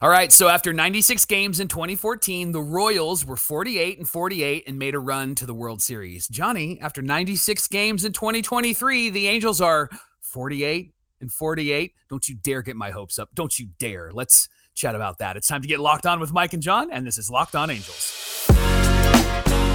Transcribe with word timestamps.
All 0.00 0.10
right, 0.10 0.32
so 0.32 0.48
after 0.48 0.72
96 0.72 1.24
games 1.26 1.60
in 1.60 1.68
2014, 1.68 2.52
the 2.52 2.60
Royals 2.60 3.24
were 3.24 3.36
48 3.36 3.98
and 3.98 4.08
48 4.08 4.64
and 4.66 4.78
made 4.78 4.94
a 4.94 4.98
run 4.98 5.34
to 5.36 5.46
the 5.46 5.54
World 5.54 5.80
Series. 5.80 6.26
Johnny, 6.28 6.78
after 6.82 7.00
96 7.00 7.68
games 7.68 8.04
in 8.04 8.12
2023, 8.12 9.10
the 9.10 9.28
Angels 9.28 9.60
are 9.60 9.88
48 10.20 10.92
and 11.20 11.32
48. 11.32 11.92
Don't 12.10 12.28
you 12.28 12.34
dare 12.34 12.60
get 12.60 12.76
my 12.76 12.90
hopes 12.90 13.18
up. 13.18 13.30
Don't 13.34 13.56
you 13.58 13.68
dare. 13.78 14.10
Let's 14.12 14.48
chat 14.74 14.96
about 14.96 15.18
that. 15.18 15.36
It's 15.36 15.46
time 15.46 15.62
to 15.62 15.68
get 15.68 15.78
locked 15.78 16.06
on 16.06 16.18
with 16.18 16.32
Mike 16.32 16.52
and 16.52 16.62
John, 16.62 16.90
and 16.90 17.06
this 17.06 17.16
is 17.16 17.30
Locked 17.30 17.54
On 17.54 17.70
Angels. 17.70 18.50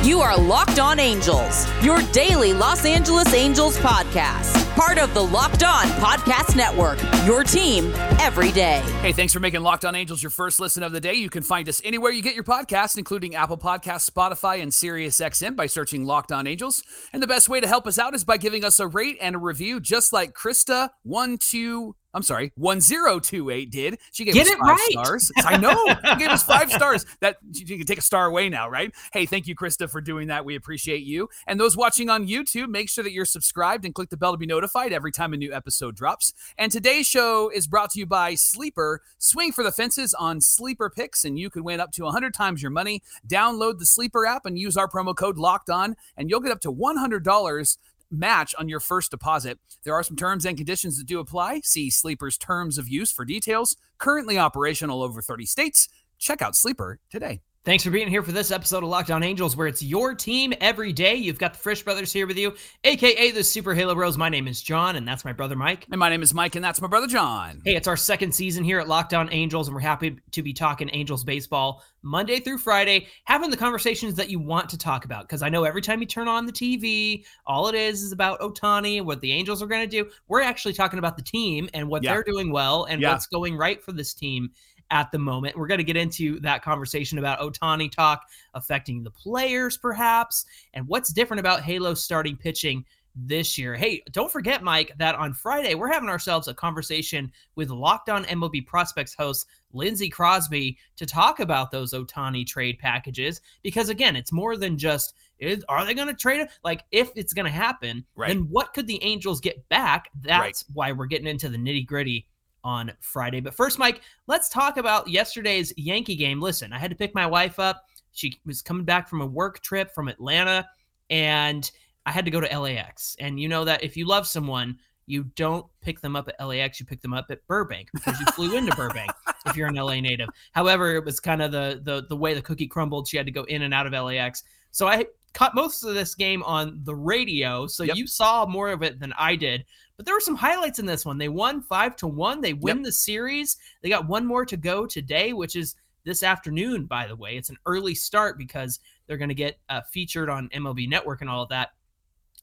You 0.03 0.19
are 0.19 0.37
Locked 0.37 0.79
On 0.79 0.99
Angels, 0.99 1.65
your 1.81 2.01
daily 2.11 2.53
Los 2.53 2.85
Angeles 2.85 3.33
Angels 3.33 3.77
podcast. 3.77 4.68
Part 4.79 4.97
of 4.97 5.13
the 5.13 5.21
Locked 5.21 5.61
On 5.63 5.87
Podcast 5.99 6.55
Network, 6.55 6.99
your 7.25 7.43
team 7.43 7.91
every 8.17 8.49
day. 8.53 8.79
Hey, 9.01 9.11
thanks 9.11 9.33
for 9.33 9.41
making 9.41 9.59
Locked 9.59 9.83
On 9.83 9.93
Angels 9.93 10.23
your 10.23 10.29
first 10.29 10.57
listen 10.57 10.83
of 10.83 10.93
the 10.93 11.01
day. 11.01 11.15
You 11.15 11.29
can 11.29 11.43
find 11.43 11.67
us 11.67 11.81
anywhere 11.83 12.13
you 12.13 12.21
get 12.21 12.33
your 12.33 12.45
podcasts, 12.45 12.97
including 12.97 13.35
Apple 13.35 13.57
Podcasts, 13.57 14.09
Spotify, 14.09 14.61
and 14.61 14.71
SiriusXM 14.71 15.57
by 15.57 15.65
searching 15.65 16.05
Locked 16.05 16.31
On 16.31 16.47
Angels. 16.47 16.81
And 17.11 17.21
the 17.21 17.27
best 17.27 17.49
way 17.49 17.59
to 17.59 17.67
help 17.67 17.87
us 17.87 17.99
out 17.99 18.15
is 18.15 18.23
by 18.23 18.37
giving 18.37 18.63
us 18.63 18.79
a 18.79 18.87
rate 18.87 19.17
and 19.19 19.35
a 19.35 19.39
review, 19.39 19.81
just 19.81 20.13
like 20.13 20.31
Krista12 20.31 21.95
I'm 22.13 22.23
sorry, 22.23 22.51
1028 22.55 23.69
did. 23.69 23.99
She 24.11 24.25
gave 24.25 24.33
Get 24.33 24.47
us 24.47 24.53
five 24.55 24.61
right. 24.61 24.87
stars. 24.91 25.31
I 25.45 25.57
know. 25.57 25.85
She 26.09 26.15
gave 26.15 26.29
us 26.29 26.41
five 26.41 26.71
stars. 26.71 27.05
That 27.19 27.37
you 27.53 27.77
can 27.77 27.85
take 27.85 27.99
a 27.99 28.01
star 28.01 28.25
away 28.25 28.49
now, 28.49 28.67
right? 28.67 28.91
Hey, 29.13 29.27
thank 29.27 29.45
you, 29.45 29.55
Krista, 29.55 29.89
for 29.89 30.01
doing 30.01 30.27
that. 30.27 30.43
We 30.43 30.55
appreciate 30.55 31.03
you. 31.03 31.29
And 31.45 31.59
those 31.59 31.77
watching 31.77 32.09
on 32.09 32.27
YouTube, 32.27 32.69
make 32.69 32.89
sure 32.89 33.03
that 33.03 33.11
you're 33.11 33.25
subscribed 33.25 33.85
and 33.85 33.93
click 33.93 34.09
the 34.09 34.17
bell 34.17 34.31
to 34.31 34.37
be 34.37 34.47
notified 34.47 34.91
every 34.91 35.11
time 35.11 35.33
a 35.33 35.37
new 35.37 35.53
episode 35.53 35.95
drops. 35.95 36.33
And 36.57 36.71
today's 36.71 37.05
show 37.05 37.49
is 37.49 37.67
brought 37.67 37.91
to 37.91 37.99
you 37.99 38.07
by 38.07 38.33
Sleeper. 38.33 39.01
Swing 39.19 39.51
for 39.51 39.63
the 39.63 39.71
fences 39.71 40.15
on 40.15 40.41
Sleeper 40.41 40.89
Picks, 40.89 41.25
and 41.25 41.37
you 41.37 41.51
can 41.51 41.63
win 41.63 41.79
up 41.79 41.91
to 41.91 42.03
100 42.03 42.33
times 42.33 42.63
your 42.63 42.71
money. 42.71 43.03
Download 43.27 43.77
the 43.77 43.85
Sleeper 43.85 44.25
app 44.25 44.47
and 44.47 44.57
use 44.57 44.77
our 44.77 44.87
promo 44.87 45.15
code 45.15 45.37
Locked 45.37 45.69
On, 45.69 45.95
and 46.17 46.29
you'll 46.29 46.39
get 46.39 46.51
up 46.51 46.61
to 46.61 46.71
$100 46.71 47.77
match 48.11 48.55
on 48.57 48.69
your 48.69 48.79
first 48.79 49.11
deposit. 49.11 49.59
There 49.83 49.93
are 49.93 50.03
some 50.03 50.15
terms 50.15 50.45
and 50.45 50.57
conditions 50.57 50.97
that 50.97 51.07
do 51.07 51.19
apply. 51.19 51.61
See 51.63 51.89
Sleeper's 51.89 52.37
terms 52.37 52.77
of 52.77 52.89
use 52.89 53.11
for 53.11 53.25
details. 53.25 53.75
Currently 53.97 54.37
operational 54.37 55.03
over 55.03 55.21
30 55.21 55.45
states. 55.45 55.87
Check 56.17 56.41
out 56.41 56.55
Sleeper 56.55 56.99
today. 57.09 57.41
Thanks 57.69 57.83
for 57.83 57.91
being 57.91 58.07
here 58.07 58.23
for 58.23 58.31
this 58.31 58.49
episode 58.49 58.81
of 58.81 58.89
Locked 58.89 59.11
On 59.11 59.21
Angels, 59.21 59.55
where 59.55 59.67
it's 59.67 59.83
your 59.83 60.15
team 60.15 60.55
every 60.59 60.91
day. 60.91 61.13
You've 61.13 61.37
got 61.37 61.53
the 61.53 61.59
Frisch 61.59 61.83
Brothers 61.83 62.11
here 62.11 62.25
with 62.25 62.35
you, 62.35 62.55
aka 62.83 63.29
the 63.29 63.43
Super 63.43 63.75
Halo 63.75 63.93
Bros. 63.93 64.17
My 64.17 64.27
name 64.27 64.47
is 64.47 64.59
John, 64.59 64.95
and 64.95 65.07
that's 65.07 65.23
my 65.23 65.33
brother 65.33 65.55
Mike. 65.55 65.85
And 65.91 65.99
my 65.99 66.09
name 66.09 66.23
is 66.23 66.33
Mike, 66.33 66.55
and 66.55 66.65
that's 66.65 66.81
my 66.81 66.87
brother 66.87 67.05
John. 67.05 67.61
Hey, 67.63 67.75
it's 67.75 67.87
our 67.87 67.95
second 67.95 68.33
season 68.33 68.63
here 68.63 68.79
at 68.79 68.87
Locked 68.87 69.13
On 69.13 69.31
Angels, 69.31 69.67
and 69.67 69.75
we're 69.75 69.81
happy 69.81 70.17
to 70.31 70.41
be 70.41 70.51
talking 70.51 70.89
Angels 70.93 71.23
baseball 71.23 71.83
Monday 72.01 72.39
through 72.39 72.57
Friday, 72.57 73.05
having 73.25 73.51
the 73.51 73.57
conversations 73.57 74.15
that 74.15 74.31
you 74.31 74.39
want 74.39 74.67
to 74.69 74.77
talk 74.77 75.05
about. 75.05 75.27
Because 75.27 75.43
I 75.43 75.49
know 75.49 75.63
every 75.63 75.83
time 75.83 76.01
you 76.01 76.07
turn 76.07 76.27
on 76.27 76.47
the 76.47 76.51
TV, 76.51 77.23
all 77.45 77.67
it 77.67 77.75
is 77.75 78.01
is 78.01 78.11
about 78.11 78.39
Ohtani, 78.39 79.03
what 79.03 79.21
the 79.21 79.31
Angels 79.31 79.61
are 79.61 79.67
going 79.67 79.87
to 79.87 80.03
do. 80.03 80.09
We're 80.27 80.41
actually 80.41 80.73
talking 80.73 80.97
about 80.97 81.17
the 81.17 81.23
team 81.23 81.69
and 81.75 81.87
what 81.87 82.01
Yeah. 82.01 82.15
they're 82.15 82.23
doing 82.23 82.51
well 82.51 82.85
and 82.85 82.99
Yeah. 82.99 83.11
what's 83.11 83.27
going 83.27 83.55
right 83.55 83.79
for 83.83 83.91
this 83.91 84.15
team 84.15 84.49
at 84.91 85.11
the 85.11 85.19
moment. 85.19 85.57
We're 85.57 85.67
going 85.67 85.79
to 85.79 85.83
get 85.83 85.97
into 85.97 86.39
that 86.41 86.63
conversation 86.63 87.17
about 87.19 87.39
Ohtani 87.39 87.91
talk 87.91 88.23
affecting 88.53 89.03
the 89.03 89.11
players, 89.11 89.77
perhaps, 89.77 90.45
and 90.73 90.87
what's 90.87 91.13
different 91.13 91.39
about 91.39 91.61
Halo 91.61 91.93
starting 91.93 92.35
pitching 92.35 92.85
this 93.15 93.57
year. 93.57 93.75
Hey, 93.75 94.01
don't 94.11 94.31
forget, 94.31 94.63
Mike, 94.63 94.93
that 94.97 95.15
on 95.15 95.33
Friday 95.33 95.75
we're 95.75 95.91
having 95.91 96.09
ourselves 96.09 96.47
a 96.47 96.53
conversation 96.53 97.31
with 97.55 97.69
Locked 97.69 98.09
On 98.09 98.23
MLB 98.25 98.65
Prospects 98.65 99.13
host 99.13 99.47
Lindsey 99.73 100.09
Crosby 100.09 100.77
to 100.95 101.05
talk 101.05 101.39
about 101.39 101.71
those 101.71 101.93
Ohtani 101.93 102.45
trade 102.45 102.79
packages. 102.79 103.41
Because 103.63 103.89
again, 103.89 104.15
it's 104.15 104.31
more 104.31 104.55
than 104.57 104.77
just 104.77 105.15
is, 105.39 105.63
are 105.69 105.85
they 105.85 105.93
going 105.93 106.07
to 106.07 106.13
trade 106.13 106.41
it? 106.41 106.49
Like, 106.63 106.83
if 106.91 107.11
it's 107.15 107.33
going 107.33 107.45
to 107.45 107.51
happen, 107.51 108.05
Right. 108.15 108.27
then 108.27 108.47
what 108.49 108.73
could 108.73 108.87
the 108.87 109.01
Angels 109.03 109.39
get 109.39 109.67
back? 109.69 110.09
That's 110.21 110.65
why 110.73 110.91
we're 110.91 111.05
getting 111.05 111.27
into 111.27 111.49
the 111.49 111.57
nitty 111.57 111.87
gritty 111.87 112.27
on 112.63 112.91
Friday. 112.99 113.39
But 113.39 113.53
first, 113.53 113.79
Mike, 113.79 114.01
let's 114.27 114.49
talk 114.49 114.77
about 114.77 115.07
yesterday's 115.07 115.73
Yankee 115.77 116.15
game. 116.15 116.41
Listen, 116.41 116.73
I 116.73 116.79
had 116.79 116.89
to 116.91 116.97
pick 116.97 117.13
my 117.15 117.25
wife 117.25 117.59
up. 117.59 117.85
She 118.11 118.39
was 118.45 118.61
coming 118.61 118.85
back 118.85 119.07
from 119.07 119.21
a 119.21 119.25
work 119.25 119.61
trip 119.61 119.93
from 119.93 120.07
Atlanta, 120.07 120.67
and 121.09 121.69
I 122.05 122.11
had 122.11 122.25
to 122.25 122.31
go 122.31 122.39
to 122.41 122.59
LAX. 122.59 123.15
And 123.19 123.39
you 123.39 123.47
know 123.47 123.65
that 123.65 123.83
if 123.83 123.95
you 123.95 124.05
love 124.05 124.27
someone, 124.27 124.77
you 125.05 125.23
don't 125.35 125.65
pick 125.81 126.01
them 126.01 126.15
up 126.15 126.27
at 126.29 126.45
LAX, 126.45 126.79
you 126.79 126.85
pick 126.85 127.01
them 127.01 127.13
up 127.13 127.27
at 127.31 127.45
Burbank 127.47 127.89
because 127.93 128.19
you 128.19 128.25
flew 128.27 128.55
into 128.55 128.75
Burbank 128.75 129.11
if 129.47 129.55
you're 129.55 129.67
an 129.67 129.75
LA 129.75 129.99
native. 130.01 130.29
However, 130.51 130.95
it 130.95 131.03
was 131.05 131.19
kind 131.19 131.41
of 131.41 131.51
the 131.51 131.81
the 131.83 132.05
the 132.09 132.15
way 132.15 132.33
the 132.33 132.41
cookie 132.41 132.67
crumbled. 132.67 133.07
She 133.07 133.17
had 133.17 133.25
to 133.25 133.31
go 133.31 133.43
in 133.45 133.63
and 133.63 133.73
out 133.73 133.87
of 133.87 133.93
LAX. 133.93 134.43
So 134.71 134.87
I 134.87 135.05
caught 135.33 135.55
most 135.55 135.83
of 135.83 135.95
this 135.95 136.13
game 136.15 136.43
on 136.43 136.79
the 136.83 136.95
radio. 136.95 137.65
So 137.67 137.83
Yep. 137.83 137.95
you 137.97 138.07
saw 138.07 138.45
more 138.45 138.69
of 138.69 138.83
it 138.83 138.99
than 138.99 139.13
I 139.17 139.35
did. 139.35 139.65
But 139.99 140.05
there 140.05 140.15
were 140.15 140.21
some 140.21 140.37
highlights 140.37 140.79
in 140.79 140.85
this 140.85 141.05
one. 141.05 141.17
They 141.17 141.27
won 141.27 141.61
five 141.61 141.97
to 141.97 142.07
one. 142.07 142.39
They 142.39 142.53
win 142.53 142.83
the 142.83 142.89
series. 142.89 143.57
They 143.81 143.89
got 143.89 144.07
one 144.07 144.25
more 144.25 144.45
to 144.45 144.55
go 144.55 144.85
today, 144.85 145.33
which 145.33 145.57
is 145.57 145.75
this 146.05 146.23
afternoon, 146.23 146.85
by 146.85 147.05
the 147.05 147.17
way. 147.17 147.35
It's 147.35 147.49
an 147.49 147.57
early 147.65 147.93
start 147.93 148.37
because 148.37 148.79
they're 149.05 149.17
going 149.17 149.27
to 149.27 149.35
get 149.35 149.59
uh, 149.67 149.81
featured 149.81 150.29
on 150.29 150.47
MLB 150.55 150.87
Network 150.87 151.19
and 151.19 151.29
all 151.29 151.43
of 151.43 151.49
that. 151.49 151.71